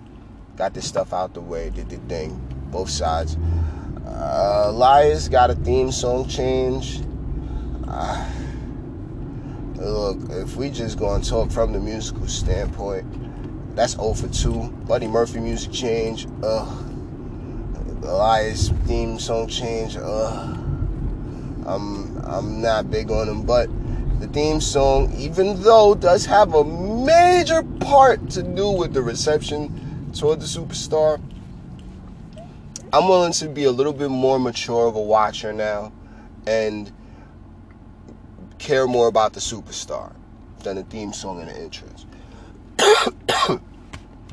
got 0.56 0.74
this 0.74 0.88
stuff 0.88 1.14
out 1.14 1.34
the 1.34 1.42
way, 1.42 1.70
did 1.70 1.90
the 1.90 1.98
thing, 1.98 2.40
both 2.72 2.90
sides. 2.90 3.38
Uh, 4.06 4.66
Elias 4.68 5.30
got 5.30 5.50
a 5.50 5.56
theme 5.56 5.92
song 5.92 6.28
change. 6.28 7.02
Uh, 7.88 8.30
look, 9.76 10.18
if 10.32 10.56
we 10.56 10.70
just 10.70 11.00
go 11.00 11.14
and 11.14 11.24
talk 11.24 11.52
from 11.52 11.74
the 11.74 11.80
musical 11.80 12.28
standpoint, 12.28 13.06
that's 13.76 13.94
0 13.94 14.14
for 14.14 14.28
2. 14.28 14.68
Buddy 14.88 15.08
Murphy 15.08 15.40
music 15.40 15.72
change. 15.72 16.28
Ugh. 16.44 16.86
Elias 18.04 18.70
theme 18.86 19.20
song 19.20 19.48
change. 19.48 19.96
Ugh. 19.98 20.58
I'm 21.66 22.18
I'm 22.26 22.62
not 22.62 22.90
big 22.90 23.12
on 23.12 23.28
them, 23.28 23.44
but 23.44 23.70
the 24.20 24.28
theme 24.28 24.60
song, 24.60 25.14
even 25.16 25.62
though 25.62 25.96
does 25.96 26.26
have 26.26 26.54
a 26.54 26.64
major 27.00 27.64
part 27.80 28.30
to 28.32 28.44
do 28.44 28.70
with 28.72 28.94
the 28.94 29.02
reception 29.02 30.12
toward 30.14 30.40
the 30.40 30.46
superstar, 30.46 31.22
I'm 32.92 33.08
willing 33.08 33.34
to 33.34 33.48
be 33.48 33.66
a 33.66 33.72
little 33.72 33.94
bit 33.94 34.10
more 34.10 34.40
mature 34.40 34.88
of 34.88 34.96
a 34.96 35.02
watcher 35.02 35.54
now 35.54 35.92
and 36.48 36.92
care 38.58 38.88
more 38.88 39.08
about 39.08 39.34
the 39.34 39.40
superstar 39.40 40.14
than 40.64 40.76
the 40.76 40.84
theme 40.84 41.14
song 41.14 41.42
and 41.42 41.50
the 41.50 41.58
entrance. 41.58 42.06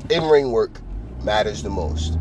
In 0.09 0.23
ring 0.23 0.51
work 0.51 0.81
matters 1.23 1.63
the 1.63 1.69
most. 1.69 2.17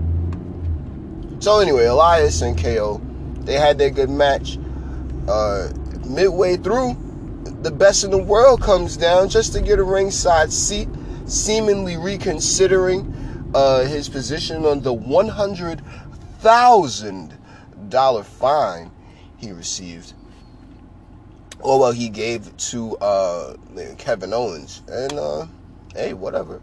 So 1.41 1.61
anyway, 1.61 1.87
Elias 1.87 2.43
and 2.43 2.59
KO, 2.59 3.01
they 3.41 3.55
had 3.55 3.79
their 3.79 3.91
good 3.91 4.11
match. 4.11 4.59
Uh, 5.29 5.69
midway 6.07 6.57
through, 6.57 6.97
the 7.63 7.71
best 7.71 8.05
in 8.05 8.11
the 8.11 8.23
world 8.23 8.61
comes 8.61 8.97
down 8.97 9.29
just 9.29 9.53
to 9.55 9.61
get 9.61 9.79
a 9.79 9.85
ringside 9.85 10.53
seat, 10.53 10.89
seemingly 11.27 11.97
reconsidering 11.97 13.13
uh, 13.55 13.85
his 13.85 14.09
position 14.09 14.65
on 14.65 14.81
the 14.81 14.93
one 14.93 15.29
hundred 15.29 15.83
thousand 16.39 17.37
dollar 17.89 18.23
fine 18.23 18.91
he 19.37 19.53
received, 19.53 20.13
or 21.61 21.79
well, 21.79 21.93
he 21.93 22.09
gave 22.09 22.57
to 22.57 22.97
uh, 22.99 23.57
Kevin 23.99 24.33
Owens. 24.33 24.83
And 24.89 25.13
uh, 25.13 25.47
hey, 25.95 26.15
whatever. 26.15 26.61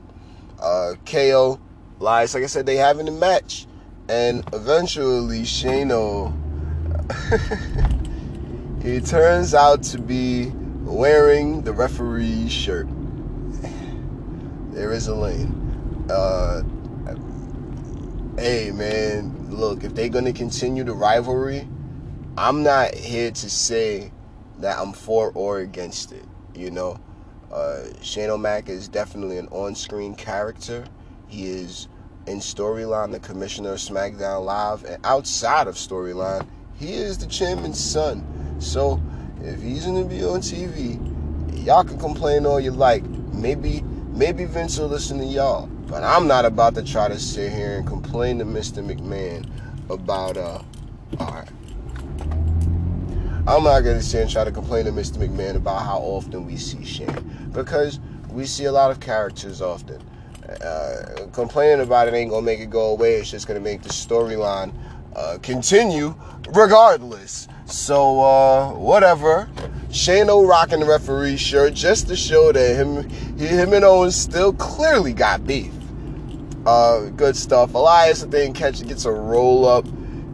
Uh, 0.60 0.94
KO, 1.06 1.60
Elias, 2.00 2.34
like 2.34 2.44
I 2.44 2.48
said, 2.48 2.66
they 2.66 2.78
having 2.78 3.08
a 3.08 3.12
match 3.12 3.68
and 4.10 4.44
eventually 4.54 5.44
Shano 5.44 6.34
he 8.84 9.00
turns 9.00 9.54
out 9.54 9.84
to 9.84 10.00
be 10.00 10.52
wearing 10.84 11.62
the 11.62 11.74
referee's 11.74 12.52
shirt. 12.52 12.88
There 14.72 14.92
is 14.92 15.08
a 15.08 15.16
lane. 15.16 16.08
Uh, 16.10 16.64
hey 18.38 18.72
man, 18.72 19.50
look, 19.50 19.84
if 19.84 19.96
they're 19.96 20.10
gonna 20.10 20.34
continue 20.34 20.84
the 20.84 20.94
rivalry, 20.94 21.68
I'm 22.38 22.64
not 22.64 22.94
here 22.94 23.32
to 23.32 23.50
say 23.50 24.12
that 24.60 24.78
I'm 24.80 24.94
for 24.94 25.32
or 25.36 25.60
against 25.60 26.12
it. 26.12 26.26
You 26.54 26.72
know, 26.72 27.00
uh, 27.52 27.84
Shane 28.02 28.30
O'Mac 28.30 28.68
is 28.68 28.88
definitely 28.88 29.38
an 29.38 29.48
on-screen 29.50 30.16
character. 30.16 30.86
He 31.28 31.46
is 31.46 31.88
in 32.28 32.40
storyline, 32.40 33.12
the 33.12 33.20
commissioner 33.20 33.74
of 33.74 33.80
SmackDown 33.80 34.46
Live, 34.46 34.84
and 34.86 35.06
outside 35.06 35.68
of 35.68 35.76
storyline, 35.76 36.48
he 36.76 36.94
is 36.94 37.18
the 37.18 37.28
chairman's 37.28 37.80
son. 37.80 38.26
So 38.60 39.02
if 39.44 39.62
he's 39.62 39.86
gonna 39.86 40.06
be 40.06 40.24
on 40.24 40.40
TV, 40.40 40.98
y'all 41.66 41.84
can 41.84 42.00
complain 42.00 42.46
all 42.46 42.60
you 42.60 42.72
like. 42.72 43.04
Maybe 43.34 43.82
maybe 44.14 44.46
Vince 44.46 44.80
will 44.80 44.88
listen 44.88 45.18
to 45.20 45.26
y'all. 45.26 45.68
But 45.88 46.04
I'm 46.04 46.28
not 46.28 46.46
about 46.46 46.76
to 46.76 46.84
try 46.84 47.08
to 47.10 47.20
sit 47.20 47.52
here 47.52 47.78
and 47.78 47.88
complain 47.88 48.40
to 48.40 48.46
Mr. 48.46 48.84
McMahon 48.84 49.48
about 49.90 50.38
uh 50.38 50.62
alright. 51.20 51.50
I'm 53.46 53.64
not 53.64 53.82
gonna 53.82 54.02
sit 54.02 54.14
here 54.14 54.22
and 54.22 54.32
try 54.32 54.44
to 54.46 54.52
complain 54.52 54.86
to 54.86 54.92
Mr. 54.92 55.18
McMahon 55.18 55.58
about 55.58 55.84
how 55.84 56.00
often 56.00 56.46
we 56.46 56.56
see 56.56 56.84
Shane. 56.86 57.50
Because 57.52 58.00
we 58.30 58.46
see 58.46 58.66
a 58.66 58.72
lot 58.72 58.92
of 58.92 59.00
characters 59.02 59.62
often. 59.62 60.02
Uh, 60.62 61.28
complaining 61.32 61.82
about 61.82 62.08
it 62.08 62.14
ain't 62.14 62.30
gonna 62.30 62.46
make 62.46 62.60
it 62.60 62.70
go 62.70 62.92
away. 62.92 63.16
It's 63.16 63.30
just 63.30 63.48
gonna 63.48 63.60
make 63.60 63.82
the 63.82 63.90
storyline 63.90 64.74
uh, 65.16 65.38
continue 65.42 66.16
regardless. 66.50 67.48
So 67.66 68.20
uh, 68.22 68.74
whatever. 68.74 69.50
Shane 69.92 70.30
O 70.30 70.46
rocking 70.46 70.80
the 70.80 70.86
referee 70.88 71.38
shirt 71.38 71.74
just 71.76 72.08
to 72.08 72.16
show 72.16 72.52
that 72.52 72.76
him, 72.76 73.08
him 73.38 73.74
and 73.74 73.86
Owens 73.86 74.16
still 74.16 74.54
clearly 74.54 75.14
got 75.14 75.46
beef. 75.46 75.72
Uh, 76.66 77.10
good 77.10 77.36
stuff. 77.36 77.74
Elias, 77.76 78.24
I 78.24 78.28
think, 78.28 78.56
catch 78.56 78.86
gets 78.88 79.06
a 79.06 79.12
roll 79.12 79.68
up. 79.68 79.86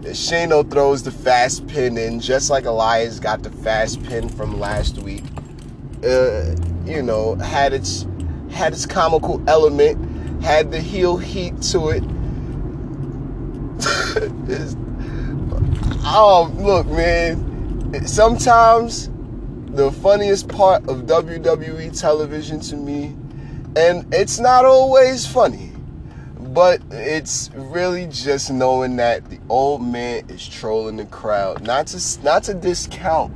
Shano 0.01 0.69
throws 0.69 1.03
the 1.03 1.11
fast 1.11 1.67
pin 1.67 1.97
in, 1.97 2.19
just 2.19 2.49
like 2.49 2.65
Elias 2.65 3.19
got 3.19 3.43
the 3.43 3.49
fast 3.49 4.01
pin 4.03 4.29
from 4.29 4.59
last 4.59 4.99
week. 4.99 5.23
Uh, 6.03 6.55
you 6.85 7.01
know, 7.01 7.35
had 7.35 7.73
its 7.73 8.05
had 8.51 8.71
its 8.71 8.85
comical 8.85 9.43
element, 9.49 10.41
had 10.41 10.71
the 10.71 10.79
heel 10.79 11.17
heat 11.17 11.61
to 11.63 11.89
it. 11.89 12.03
oh, 16.03 16.51
look, 16.57 16.87
man. 16.87 18.05
Sometimes 18.05 19.09
the 19.67 19.91
funniest 19.91 20.47
part 20.47 20.87
of 20.89 21.03
WWE 21.03 21.97
television 21.99 22.59
to 22.61 22.75
me, 22.75 23.15
and 23.75 24.11
it's 24.13 24.39
not 24.39 24.65
always 24.65 25.25
funny, 25.25 25.71
but 26.37 26.81
it's 26.91 27.49
really 27.53 28.07
just 28.07 28.51
knowing 28.51 28.97
that 28.97 29.29
the 29.29 29.39
old 29.49 29.81
man 29.81 30.29
is 30.29 30.47
trolling 30.47 30.97
the 30.97 31.05
crowd. 31.05 31.63
Not 31.63 31.87
to 31.87 32.23
not 32.23 32.43
to 32.43 32.53
discount, 32.53 33.33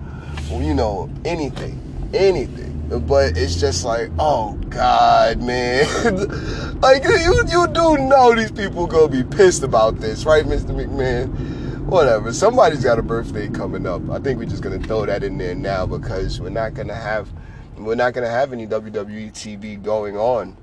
you 0.51 0.73
know, 0.73 1.09
anything, 1.23 1.79
anything 2.13 2.62
but 2.99 3.37
it's 3.37 3.59
just 3.59 3.85
like, 3.85 4.09
oh 4.19 4.53
God, 4.69 5.41
man. 5.41 5.85
like 6.81 7.03
you 7.03 7.43
you 7.47 7.67
do 7.67 7.97
know 7.97 8.33
these 8.35 8.51
people 8.51 8.87
gonna 8.87 9.07
be 9.07 9.23
pissed 9.23 9.63
about 9.63 9.99
this, 9.99 10.25
right, 10.25 10.45
Mr. 10.45 10.71
McMahon? 10.71 11.85
Whatever. 11.85 12.33
Somebody's 12.33 12.83
got 12.83 12.99
a 12.99 13.03
birthday 13.03 13.49
coming 13.49 13.85
up. 13.85 14.09
I 14.09 14.19
think 14.19 14.39
we're 14.39 14.45
just 14.45 14.63
gonna 14.63 14.79
throw 14.79 15.05
that 15.05 15.23
in 15.23 15.37
there 15.37 15.55
now 15.55 15.85
because 15.85 16.39
we're 16.39 16.49
not 16.49 16.73
gonna 16.73 16.95
have 16.95 17.29
we're 17.77 17.95
not 17.95 18.13
gonna 18.13 18.29
have 18.29 18.53
any 18.53 18.67
WWE 18.67 19.31
TV 19.31 19.81
going 19.81 20.17
on 20.17 20.55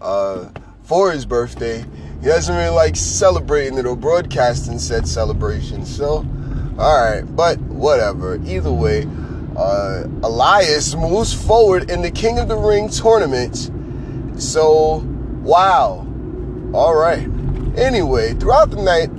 uh, 0.00 0.50
for 0.82 1.12
his 1.12 1.24
birthday. 1.24 1.84
He 2.20 2.26
doesn't 2.26 2.54
really 2.54 2.70
like 2.70 2.96
celebrating 2.96 3.78
it 3.78 3.86
or 3.86 3.96
broadcasting 3.96 4.78
said 4.78 5.08
celebration. 5.08 5.84
So, 5.86 6.26
all 6.78 7.04
right, 7.04 7.22
but 7.22 7.58
whatever. 7.60 8.36
Either 8.44 8.72
way, 8.72 9.06
uh, 9.56 10.04
Elias 10.22 10.94
moves 10.94 11.32
forward 11.32 11.90
in 11.90 12.02
the 12.02 12.10
King 12.10 12.38
of 12.38 12.48
the 12.48 12.56
Ring 12.56 12.88
tournament 12.88 13.70
So, 14.36 15.04
wow. 15.42 16.06
All 16.72 16.94
right. 16.94 17.28
Anyway, 17.76 18.34
throughout 18.34 18.70
the 18.70 18.82
night, 18.82 19.10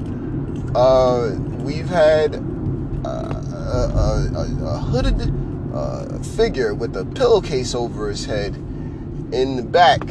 uh, 0.76 1.36
we've 1.64 1.88
had 1.88 2.36
uh, 3.06 3.08
a, 3.08 4.32
a, 4.36 4.66
a, 4.66 4.78
hooded 4.80 5.32
uh, 5.74 6.20
figure 6.36 6.74
with 6.74 6.96
a 6.98 7.06
pillowcase 7.06 7.76
over 7.76 8.10
his 8.10 8.26
head 8.26 8.56
in 8.56 9.56
the 9.56 9.64
back 9.64 10.02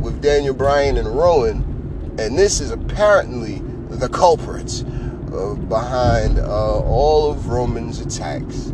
with 0.00 0.22
Daniel 0.22 0.54
Bryan 0.54 0.96
and 0.96 1.08
Rowan, 1.08 2.16
and 2.18 2.38
this 2.38 2.60
is 2.60 2.70
apparently 2.70 3.62
the 3.88 4.08
culprits 4.08 4.84
uh, 5.32 5.54
behind 5.68 6.38
uh, 6.38 6.80
all 6.80 7.30
of 7.30 7.48
Roman's 7.48 8.00
attacks. 8.00 8.72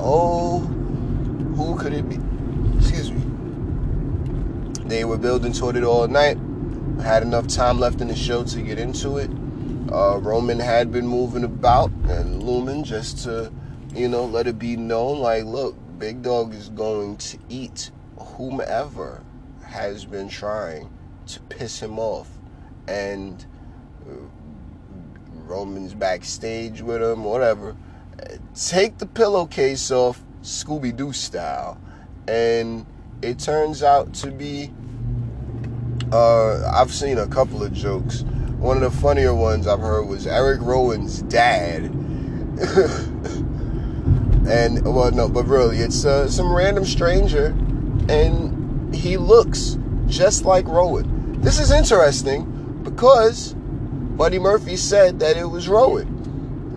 Oh, 0.00 0.60
who 1.56 1.76
could 1.76 1.92
it 1.92 2.08
be? 2.08 2.18
Excuse 2.78 3.10
me. 3.10 3.20
They 4.88 5.04
were 5.04 5.18
building 5.18 5.52
toward 5.52 5.76
it 5.76 5.84
all 5.84 6.06
night. 6.06 6.38
I 6.98 7.02
Had 7.02 7.22
enough 7.22 7.48
time 7.48 7.78
left 7.78 8.00
in 8.00 8.08
the 8.08 8.16
show 8.16 8.44
to 8.44 8.62
get 8.62 8.78
into 8.78 9.18
it. 9.18 9.30
Uh, 9.92 10.18
Roman 10.18 10.58
had 10.58 10.92
been 10.92 11.06
moving 11.06 11.44
about 11.44 11.90
and 12.08 12.42
looming 12.42 12.84
just 12.84 13.24
to, 13.24 13.52
you 13.94 14.08
know, 14.08 14.24
let 14.24 14.46
it 14.46 14.58
be 14.58 14.76
known 14.76 15.18
like, 15.18 15.44
look, 15.44 15.76
Big 15.98 16.22
Dog 16.22 16.54
is 16.54 16.68
going 16.68 17.16
to 17.16 17.38
eat 17.48 17.90
whomever 18.16 19.24
has 19.64 20.04
been 20.04 20.28
trying 20.28 20.90
to 21.26 21.40
piss 21.40 21.80
him 21.82 21.98
off. 21.98 22.30
And 22.86 23.44
uh, 24.08 24.12
Roman's 25.34 25.94
backstage 25.94 26.82
with 26.82 27.02
him, 27.02 27.24
whatever. 27.24 27.76
Take 28.54 28.98
the 28.98 29.06
pillowcase 29.06 29.90
off, 29.90 30.22
Scooby 30.42 30.96
Doo 30.96 31.12
style. 31.12 31.80
And 32.26 32.86
it 33.22 33.38
turns 33.38 33.82
out 33.82 34.14
to 34.14 34.30
be. 34.30 34.72
Uh, 36.10 36.70
I've 36.74 36.92
seen 36.92 37.18
a 37.18 37.26
couple 37.26 37.62
of 37.62 37.72
jokes. 37.72 38.22
One 38.58 38.82
of 38.82 38.92
the 38.92 38.98
funnier 39.00 39.34
ones 39.34 39.66
I've 39.66 39.80
heard 39.80 40.06
was 40.06 40.26
Eric 40.26 40.60
Rowan's 40.62 41.22
dad. 41.22 41.84
and, 44.48 44.82
well, 44.94 45.12
no, 45.12 45.28
but 45.28 45.46
really, 45.46 45.78
it's 45.78 46.04
uh, 46.04 46.28
some 46.28 46.52
random 46.52 46.84
stranger, 46.84 47.46
and 48.08 48.92
he 48.94 49.16
looks 49.16 49.78
just 50.06 50.44
like 50.44 50.66
Rowan. 50.66 51.40
This 51.40 51.60
is 51.60 51.70
interesting 51.70 52.82
because 52.82 53.54
Buddy 53.54 54.38
Murphy 54.40 54.76
said 54.76 55.20
that 55.20 55.36
it 55.36 55.44
was 55.44 55.68
Rowan. 55.68 56.17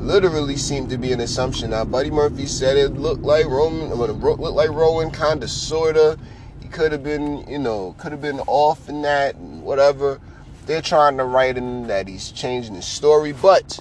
Literally 0.01 0.57
seemed 0.57 0.89
to 0.89 0.97
be 0.97 1.13
an 1.13 1.19
assumption. 1.19 1.69
Now, 1.69 1.85
Buddy 1.85 2.09
Murphy 2.09 2.47
said 2.47 2.75
it 2.75 2.97
looked 2.97 3.21
like 3.21 3.45
Roman, 3.45 3.93
looked 3.93 4.39
like 4.39 4.69
Rowan, 4.69 5.11
kind 5.11 5.43
of, 5.43 5.49
sorta. 5.49 6.17
He 6.59 6.67
could 6.67 6.91
have 6.91 7.03
been, 7.03 7.47
you 7.47 7.59
know, 7.59 7.95
could 7.99 8.11
have 8.11 8.21
been 8.21 8.39
off 8.41 8.89
in 8.89 9.03
that 9.03 9.35
and 9.35 9.61
whatever. 9.61 10.19
They're 10.65 10.81
trying 10.81 11.17
to 11.17 11.23
write 11.23 11.55
in 11.55 11.85
that 11.87 12.07
he's 12.07 12.31
changing 12.31 12.73
his 12.75 12.85
story, 12.85 13.31
but 13.31 13.79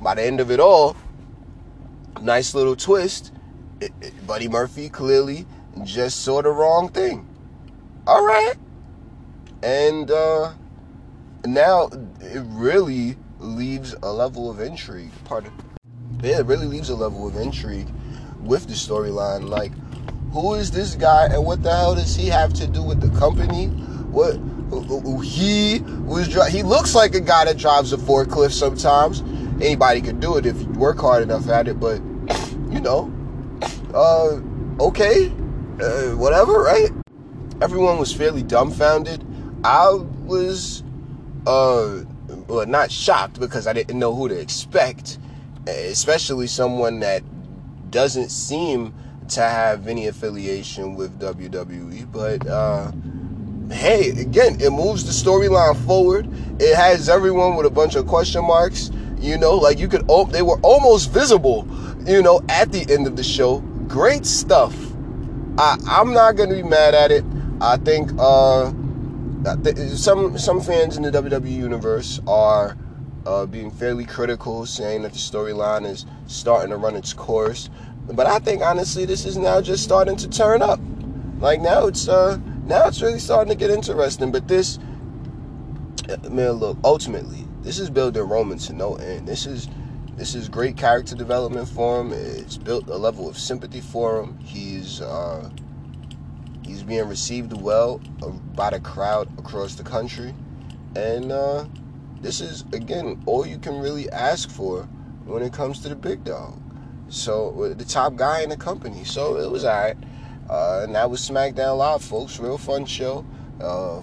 by 0.00 0.14
the 0.14 0.22
end 0.22 0.40
of 0.40 0.50
it 0.50 0.60
all, 0.60 0.94
nice 2.20 2.54
little 2.54 2.76
twist. 2.76 3.32
It, 3.80 3.92
it, 4.02 4.26
Buddy 4.26 4.48
Murphy 4.48 4.90
clearly 4.90 5.46
just 5.84 6.20
saw 6.20 6.42
the 6.42 6.50
wrong 6.50 6.90
thing. 6.90 7.26
All 8.06 8.24
right, 8.24 8.56
and 9.62 10.10
uh, 10.10 10.52
now 11.46 11.88
it 12.20 12.42
really 12.46 13.16
leaves 13.42 13.94
a 14.02 14.12
level 14.12 14.50
of 14.50 14.60
intrigue. 14.60 15.12
Pardon. 15.24 15.52
Yeah, 16.22 16.38
it 16.38 16.46
really 16.46 16.66
leaves 16.66 16.88
a 16.90 16.94
level 16.94 17.26
of 17.26 17.36
intrigue 17.36 17.88
with 18.40 18.66
the 18.66 18.74
storyline. 18.74 19.48
Like, 19.48 19.72
who 20.32 20.54
is 20.54 20.70
this 20.70 20.94
guy, 20.94 21.26
and 21.26 21.44
what 21.44 21.62
the 21.62 21.74
hell 21.74 21.94
does 21.94 22.14
he 22.14 22.28
have 22.28 22.52
to 22.54 22.66
do 22.66 22.82
with 22.82 23.00
the 23.00 23.16
company? 23.18 23.66
What 24.10 24.36
he 25.22 25.80
was? 26.04 26.28
He 26.50 26.62
looks 26.62 26.94
like 26.94 27.14
a 27.14 27.20
guy 27.20 27.44
that 27.44 27.58
drives 27.58 27.92
a 27.92 27.96
forklift 27.96 28.52
sometimes. 28.52 29.20
Anybody 29.62 30.00
could 30.00 30.20
do 30.20 30.36
it 30.36 30.46
if 30.46 30.60
you 30.60 30.68
work 30.70 30.98
hard 30.98 31.22
enough 31.22 31.48
at 31.48 31.68
it, 31.68 31.78
but 31.78 31.98
you 32.70 32.80
know, 32.80 33.12
uh, 33.94 34.40
okay, 34.80 35.26
uh, 35.80 36.16
whatever, 36.16 36.62
right? 36.62 36.90
Everyone 37.60 37.98
was 37.98 38.12
fairly 38.12 38.42
dumbfounded. 38.42 39.24
I 39.64 39.92
was 40.24 40.82
uh, 41.46 42.02
well, 42.48 42.66
not 42.66 42.90
shocked 42.90 43.40
because 43.40 43.66
I 43.66 43.72
didn't 43.72 43.98
know 43.98 44.14
who 44.14 44.28
to 44.28 44.38
expect, 44.38 45.18
especially 45.66 46.46
someone 46.46 47.00
that 47.00 47.22
doesn't 47.90 48.30
seem 48.30 48.94
to 49.28 49.40
have 49.40 49.86
any 49.86 50.08
affiliation 50.08 50.94
with 50.94 51.18
WWE. 51.20 52.10
But 52.10 52.46
uh, 52.46 52.92
hey, 53.72 54.10
again, 54.10 54.60
it 54.60 54.70
moves 54.70 55.04
the 55.04 55.12
storyline 55.12 55.76
forward. 55.86 56.28
It 56.60 56.74
has 56.76 57.08
everyone 57.08 57.56
with 57.56 57.66
a 57.66 57.70
bunch 57.70 57.94
of 57.94 58.06
question 58.06 58.44
marks. 58.44 58.90
You 59.18 59.38
know, 59.38 59.54
like 59.54 59.78
you 59.78 59.88
could, 59.88 60.04
oh, 60.08 60.24
they 60.24 60.42
were 60.42 60.58
almost 60.62 61.10
visible. 61.10 61.66
You 62.06 62.22
know, 62.22 62.42
at 62.48 62.72
the 62.72 62.90
end 62.92 63.06
of 63.06 63.16
the 63.16 63.22
show, 63.22 63.60
great 63.86 64.26
stuff. 64.26 64.74
I, 65.58 65.76
I'm 65.86 66.12
not 66.12 66.32
gonna 66.36 66.54
be 66.54 66.62
mad 66.62 66.94
at 66.94 67.12
it. 67.12 67.24
I 67.60 67.76
think 67.76 68.10
uh, 68.18 68.72
some 69.96 70.38
some 70.38 70.60
fans 70.60 70.96
in 70.96 71.02
the 71.02 71.10
WWE 71.10 71.50
universe 71.50 72.20
are 72.26 72.76
uh, 73.26 73.46
being 73.46 73.70
fairly 73.70 74.04
critical, 74.04 74.66
saying 74.66 75.02
that 75.02 75.12
the 75.12 75.18
storyline 75.18 75.84
is 75.84 76.06
starting 76.26 76.70
to 76.70 76.76
run 76.76 76.96
its 76.96 77.12
course. 77.12 77.68
But 78.06 78.26
I 78.26 78.38
think 78.38 78.62
honestly, 78.62 79.04
this 79.04 79.24
is 79.24 79.36
now 79.36 79.60
just 79.60 79.84
starting 79.84 80.16
to 80.16 80.28
turn 80.28 80.62
up. 80.62 80.80
Like 81.38 81.60
now, 81.60 81.86
it's 81.86 82.08
uh, 82.08 82.38
now 82.64 82.86
it's 82.86 83.02
really 83.02 83.18
starting 83.18 83.50
to 83.50 83.56
get 83.56 83.70
interesting. 83.70 84.32
But 84.32 84.48
this, 84.48 84.78
uh, 86.08 86.16
man, 86.28 86.52
look, 86.52 86.78
ultimately, 86.84 87.44
this 87.62 87.78
is 87.78 87.90
building 87.90 88.22
Roman 88.22 88.58
to 88.58 88.72
no 88.72 88.96
end. 88.96 89.26
This 89.26 89.46
is 89.46 89.68
this 90.16 90.34
is 90.34 90.48
great 90.48 90.76
character 90.76 91.14
development 91.14 91.68
for 91.68 92.00
him. 92.00 92.12
It's 92.12 92.58
built 92.58 92.88
a 92.88 92.96
level 92.96 93.28
of 93.28 93.38
sympathy 93.38 93.80
for 93.80 94.22
him. 94.22 94.38
He's 94.38 95.00
uh, 95.00 95.50
Being 96.86 97.08
received 97.08 97.52
well 97.52 98.00
uh, 98.22 98.28
by 98.28 98.70
the 98.70 98.80
crowd 98.80 99.28
across 99.38 99.76
the 99.76 99.82
country. 99.82 100.34
And 100.94 101.32
uh, 101.32 101.64
this 102.20 102.40
is, 102.40 102.62
again, 102.72 103.22
all 103.24 103.46
you 103.46 103.58
can 103.58 103.78
really 103.78 104.10
ask 104.10 104.50
for 104.50 104.82
when 105.24 105.42
it 105.42 105.52
comes 105.52 105.80
to 105.80 105.88
the 105.88 105.96
big 105.96 106.24
dog. 106.24 106.60
So, 107.08 107.72
the 107.74 107.84
top 107.84 108.16
guy 108.16 108.42
in 108.42 108.48
the 108.48 108.56
company. 108.56 109.04
So, 109.04 109.36
it 109.36 109.50
was 109.50 109.64
all 109.64 109.80
right. 109.80 109.96
Uh, 110.50 110.80
and 110.82 110.94
that 110.94 111.08
was 111.08 111.28
SmackDown 111.28 111.78
Live, 111.78 112.02
folks. 112.02 112.38
Real 112.38 112.58
fun 112.58 112.84
show. 112.84 113.24
Uh, 113.60 114.02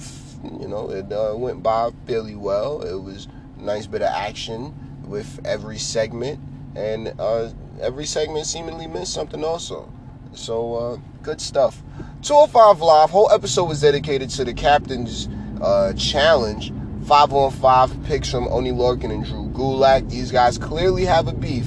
you 0.60 0.68
know, 0.68 0.90
it 0.90 1.12
uh, 1.12 1.36
went 1.36 1.62
by 1.62 1.92
fairly 2.08 2.36
well. 2.36 2.82
It 2.82 3.00
was 3.00 3.28
a 3.60 3.62
nice 3.62 3.88
bit 3.88 4.02
of 4.02 4.10
action 4.10 4.74
with 5.06 5.40
every 5.46 5.78
segment. 5.78 6.40
And 6.76 7.14
uh, 7.20 7.52
every 7.82 8.06
segment 8.06 8.46
seemingly 8.46 8.88
meant 8.88 9.08
something 9.08 9.44
also. 9.44 9.92
So, 10.34 10.76
uh, 10.76 10.98
good 11.24 11.42
stuff. 11.42 11.82
205 12.22 12.82
Live, 12.82 13.10
whole 13.10 13.32
episode 13.32 13.66
was 13.66 13.82
dedicated 13.82 14.30
to 14.32 14.44
the 14.44 14.54
captain's 14.54 15.30
uh, 15.62 15.94
challenge. 15.94 16.74
5 17.06 17.34
on 17.34 17.52
5 17.52 18.04
picks 18.04 18.30
from 18.30 18.48
Oney 18.50 18.72
Lorcan 18.72 19.12
and 19.12 19.26
Drew 19.26 19.50
Gulak. 19.50 20.10
These 20.10 20.32
guys 20.32 20.58
clearly 20.58 21.06
have 21.06 21.28
a 21.28 21.34
beef, 21.34 21.66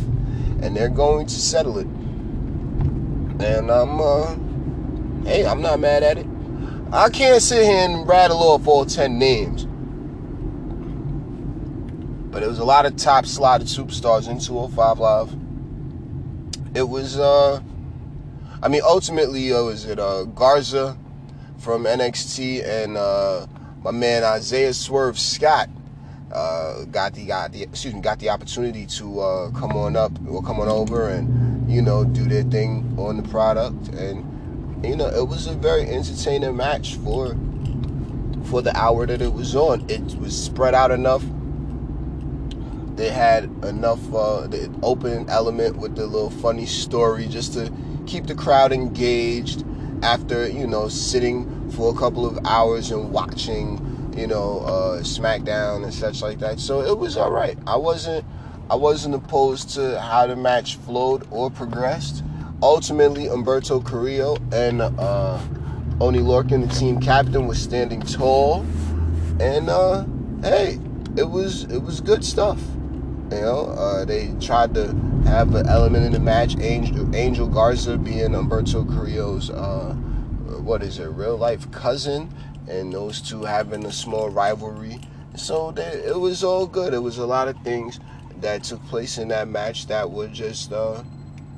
and 0.61 0.77
they're 0.77 0.89
going 0.89 1.27
to 1.27 1.35
settle 1.35 1.79
it. 1.79 1.87
And 1.87 3.71
I'm, 3.71 4.01
uh, 4.01 4.37
hey, 5.25 5.47
I'm 5.47 5.63
not 5.63 5.81
mad 5.81 6.03
at 6.03 6.19
it. 6.19 6.27
I 6.93 7.09
can't 7.09 7.43
sit 7.43 7.65
here 7.65 7.89
and 7.89 8.07
rattle 8.07 8.39
off 8.39 8.69
all 8.69 8.85
10 8.85 9.19
names. 9.19 9.65
But 12.31 12.43
it 12.43 12.47
was 12.47 12.59
a 12.59 12.65
lot 12.65 12.87
of 12.87 12.97
top 12.97 13.27
slotted 13.27 13.67
superstars 13.67 14.29
in 14.29 14.39
205 14.39 14.99
Live. 14.99 15.35
It 16.75 16.89
was, 16.89 17.19
uh, 17.19 17.61
I 18.63 18.69
mean, 18.69 18.83
ultimately, 18.85 19.53
uh, 19.53 19.65
was 19.65 19.87
it 19.87 19.99
uh, 19.99 20.23
Garza 20.25 20.97
from 21.59 21.85
NXT 21.85 22.65
and 22.65 22.97
uh, 22.97 23.47
my 23.83 23.91
man 23.91 24.23
Isaiah 24.23 24.73
Swerve 24.73 25.19
Scott 25.19 25.69
uh, 26.33 26.85
got 26.85 27.15
the 27.15 27.27
got 27.27 27.53
the 27.53 27.63
excuse 27.63 27.93
me 27.93 28.01
got 28.01 28.21
the 28.21 28.31
opportunity 28.31 28.87
to 28.87 29.21
uh, 29.21 29.51
come 29.51 29.73
on 29.73 29.97
up 29.97 30.13
or 30.29 30.43
come 30.43 30.61
on 30.61 30.69
over 30.69 31.09
and 31.09 31.71
you 31.71 31.83
know 31.83 32.05
do 32.05 32.25
their 32.25 32.43
thing 32.45 32.95
on 32.99 33.17
the 33.17 33.29
product 33.29 33.89
and 33.89 34.85
you 34.85 34.97
know 34.97 35.07
it 35.07 35.27
was 35.27 35.47
a 35.47 35.55
very 35.55 35.83
entertaining 35.89 36.57
match 36.57 36.97
for 36.97 37.37
for 38.45 38.63
the 38.63 38.77
hour 38.77 39.07
that 39.07 39.23
it 39.23 39.33
was 39.33 39.55
on. 39.55 39.89
It 39.89 40.03
was 40.17 40.41
spread 40.41 40.75
out 40.75 40.91
enough. 40.91 41.25
They 42.97 43.09
had 43.09 43.45
enough 43.65 44.01
uh, 44.15 44.47
the 44.47 44.73
open 44.83 45.29
element 45.31 45.77
with 45.77 45.97
the 45.97 46.07
little 46.07 46.31
funny 46.31 46.67
story 46.67 47.27
just 47.27 47.55
to 47.55 47.73
keep 48.07 48.27
the 48.27 48.35
crowd 48.35 48.73
engaged 48.73 49.65
after 50.03 50.49
you 50.49 50.67
know 50.67 50.89
sitting 50.89 51.71
for 51.71 51.95
a 51.95 51.99
couple 51.99 52.27
of 52.27 52.39
hours 52.45 52.91
and 52.91 53.13
watching 53.13 53.79
you 54.17 54.27
know 54.27 54.61
uh, 54.61 55.01
SmackDown 55.01 55.85
and 55.85 55.95
such 55.95 56.23
like 56.23 56.39
that. 56.41 56.61
So 56.61 56.83
it 56.83 56.99
was 56.99 57.17
all 57.17 57.31
right. 57.31 57.59
I 57.67 57.77
wasn't 57.77 58.25
I 58.71 58.75
wasn't 58.77 59.15
opposed 59.15 59.71
to 59.71 60.01
how 60.01 60.27
the 60.27 60.37
match 60.37 60.77
flowed 60.77 61.27
or 61.31 61.51
progressed. 61.51 62.23
Ultimately, 62.63 63.25
Humberto 63.25 63.85
Carrillo 63.85 64.37
and 64.53 64.83
uh, 64.83 65.41
Oney 66.01 66.21
Lorcan, 66.21 66.67
the 66.67 66.75
team 66.75 67.01
captain, 67.01 67.47
was 67.47 67.61
standing 67.61 68.01
tall, 68.01 68.65
and 69.41 69.69
uh, 69.69 70.05
hey, 70.43 70.79
it 71.17 71.25
was 71.29 71.65
it 71.65 71.83
was 71.83 72.01
good 72.01 72.25
stuff. 72.25 72.61
You 73.33 73.41
know, 73.41 73.67
uh, 73.69 74.05
they 74.05 74.35
tried 74.41 74.75
to 74.75 74.89
have 75.25 75.55
an 75.55 75.67
element 75.67 76.05
in 76.05 76.13
the 76.13 76.21
match. 76.21 76.55
Angel, 76.59 77.17
Angel 77.17 77.49
Garza 77.49 77.97
being 77.97 78.31
Humberto 78.31 78.87
Carrillo's, 78.87 79.49
uh, 79.49 79.95
what 80.61 80.83
is 80.83 80.99
it, 80.99 81.07
real 81.07 81.39
life 81.39 81.71
cousin, 81.71 82.29
and 82.69 82.93
those 82.93 83.23
two 83.23 83.43
having 83.43 83.87
a 83.87 83.93
small 83.93 84.29
rivalry. 84.29 85.01
So 85.35 85.71
they, 85.71 85.83
it 85.83 86.21
was 86.21 86.45
all 86.45 86.67
good. 86.67 86.93
It 86.93 86.99
was 86.99 87.17
a 87.17 87.27
lot 87.27 87.49
of 87.49 87.57
things 87.63 88.01
that 88.43 88.65
took 88.65 88.85
place 88.87 89.17
in 89.17 89.29
that 89.29 89.49
match 89.49 89.87
that 89.87 90.11
were 90.11 90.29
just, 90.29 90.71
uh, 90.71 91.03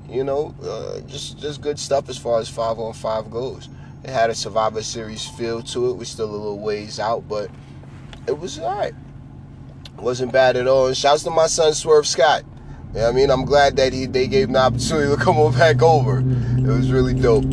you 0.09 0.23
know, 0.23 0.55
uh, 0.63 1.01
just 1.09 1.39
just 1.39 1.61
good 1.61 1.79
stuff 1.79 2.09
as 2.09 2.17
far 2.17 2.39
as 2.39 2.49
five 2.49 2.79
on 2.79 2.93
five 2.93 3.33
goes. 3.33 3.69
It 4.05 4.11
had 4.11 4.31
a 4.31 4.35
Survivor 4.35 4.83
Series 4.83 5.27
feel 5.27 5.61
to 5.63 5.91
it. 5.91 5.95
We're 5.95 6.05
still 6.05 6.31
a 6.31 6.37
little 6.37 6.59
ways 6.61 7.01
out, 7.01 7.29
but 7.29 7.51
it 8.29 8.39
was 8.39 8.61
all 8.61 8.79
right 8.79 8.95
wasn't 9.97 10.33
bad 10.33 10.57
at 10.57 10.67
all. 10.67 10.87
And 10.87 10.97
shouts 10.97 11.23
to 11.25 11.31
my 11.31 11.47
son 11.47 11.75
Swerve 11.75 12.07
Scott. 12.07 12.45
Yeah, 12.95 13.09
I 13.09 13.13
mean, 13.13 13.31
I'm 13.31 13.45
glad 13.45 13.77
that 13.77 13.93
he 13.93 14.07
they 14.07 14.29
gave 14.29 14.49
him 14.49 14.53
the 14.53 14.61
opportunity 14.61 15.15
to 15.15 15.17
come 15.21 15.37
on 15.39 15.53
back 15.53 15.83
over. 15.83 16.21
It 16.21 16.67
was 16.67 16.93
really 16.93 17.15
dope. 17.15 17.45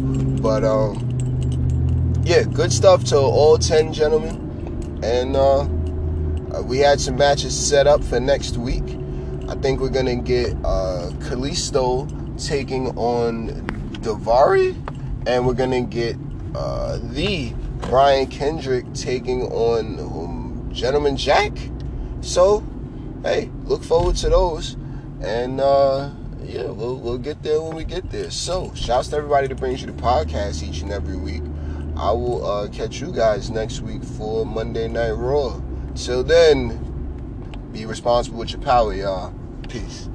But 0.41 0.63
um, 0.63 2.13
yeah, 2.23 2.43
good 2.43 2.71
stuff 2.71 3.03
to 3.05 3.17
all 3.17 3.57
ten 3.57 3.91
gentlemen. 3.93 4.99
And 5.03 5.35
uh, 5.35 5.61
uh, 5.61 6.61
we 6.63 6.77
had 6.77 7.01
some 7.01 7.15
matches 7.15 7.57
set 7.57 7.87
up 7.87 8.03
for 8.03 8.19
next 8.19 8.57
week. 8.57 8.83
I 9.49 9.55
think 9.55 9.79
we're 9.79 9.89
gonna 9.89 10.15
get 10.15 10.51
uh, 10.63 11.09
Kalisto 11.19 12.07
taking 12.47 12.89
on 12.97 13.49
Daivari, 14.01 14.75
and 15.27 15.45
we're 15.47 15.53
gonna 15.53 15.81
get 15.81 16.17
uh, 16.55 16.99
the 17.01 17.53
Brian 17.81 18.27
Kendrick 18.27 18.85
taking 18.93 19.43
on 19.51 19.99
um, 19.99 20.69
Gentleman 20.71 21.17
Jack. 21.17 21.51
So, 22.21 22.63
hey, 23.23 23.51
look 23.65 23.83
forward 23.83 24.15
to 24.17 24.29
those. 24.29 24.77
And 25.21 25.59
uh, 25.59 26.11
yeah, 26.43 26.65
we'll, 26.67 26.97
we'll 26.97 27.17
get 27.17 27.43
there 27.43 27.61
when 27.61 27.75
we 27.75 27.83
get 27.83 28.09
there. 28.09 28.31
So, 28.31 28.71
shouts 28.75 29.09
to 29.09 29.17
everybody 29.17 29.47
that 29.47 29.55
brings 29.55 29.81
you 29.81 29.87
the 29.87 30.01
podcast 30.01 30.67
each 30.67 30.81
and 30.81 30.91
every 30.91 31.17
week. 31.17 31.43
I 31.97 32.11
will 32.11 32.45
uh, 32.45 32.67
catch 32.69 33.01
you 33.01 33.11
guys 33.11 33.49
next 33.49 33.81
week 33.81 34.03
for 34.03 34.45
Monday 34.45 34.87
Night 34.87 35.11
Raw. 35.11 35.61
Till 35.95 36.23
then, 36.23 37.69
be 37.71 37.85
responsible 37.85 38.39
with 38.39 38.51
your 38.51 38.61
power, 38.61 38.93
y'all. 38.93 39.33
Peace. 39.67 40.09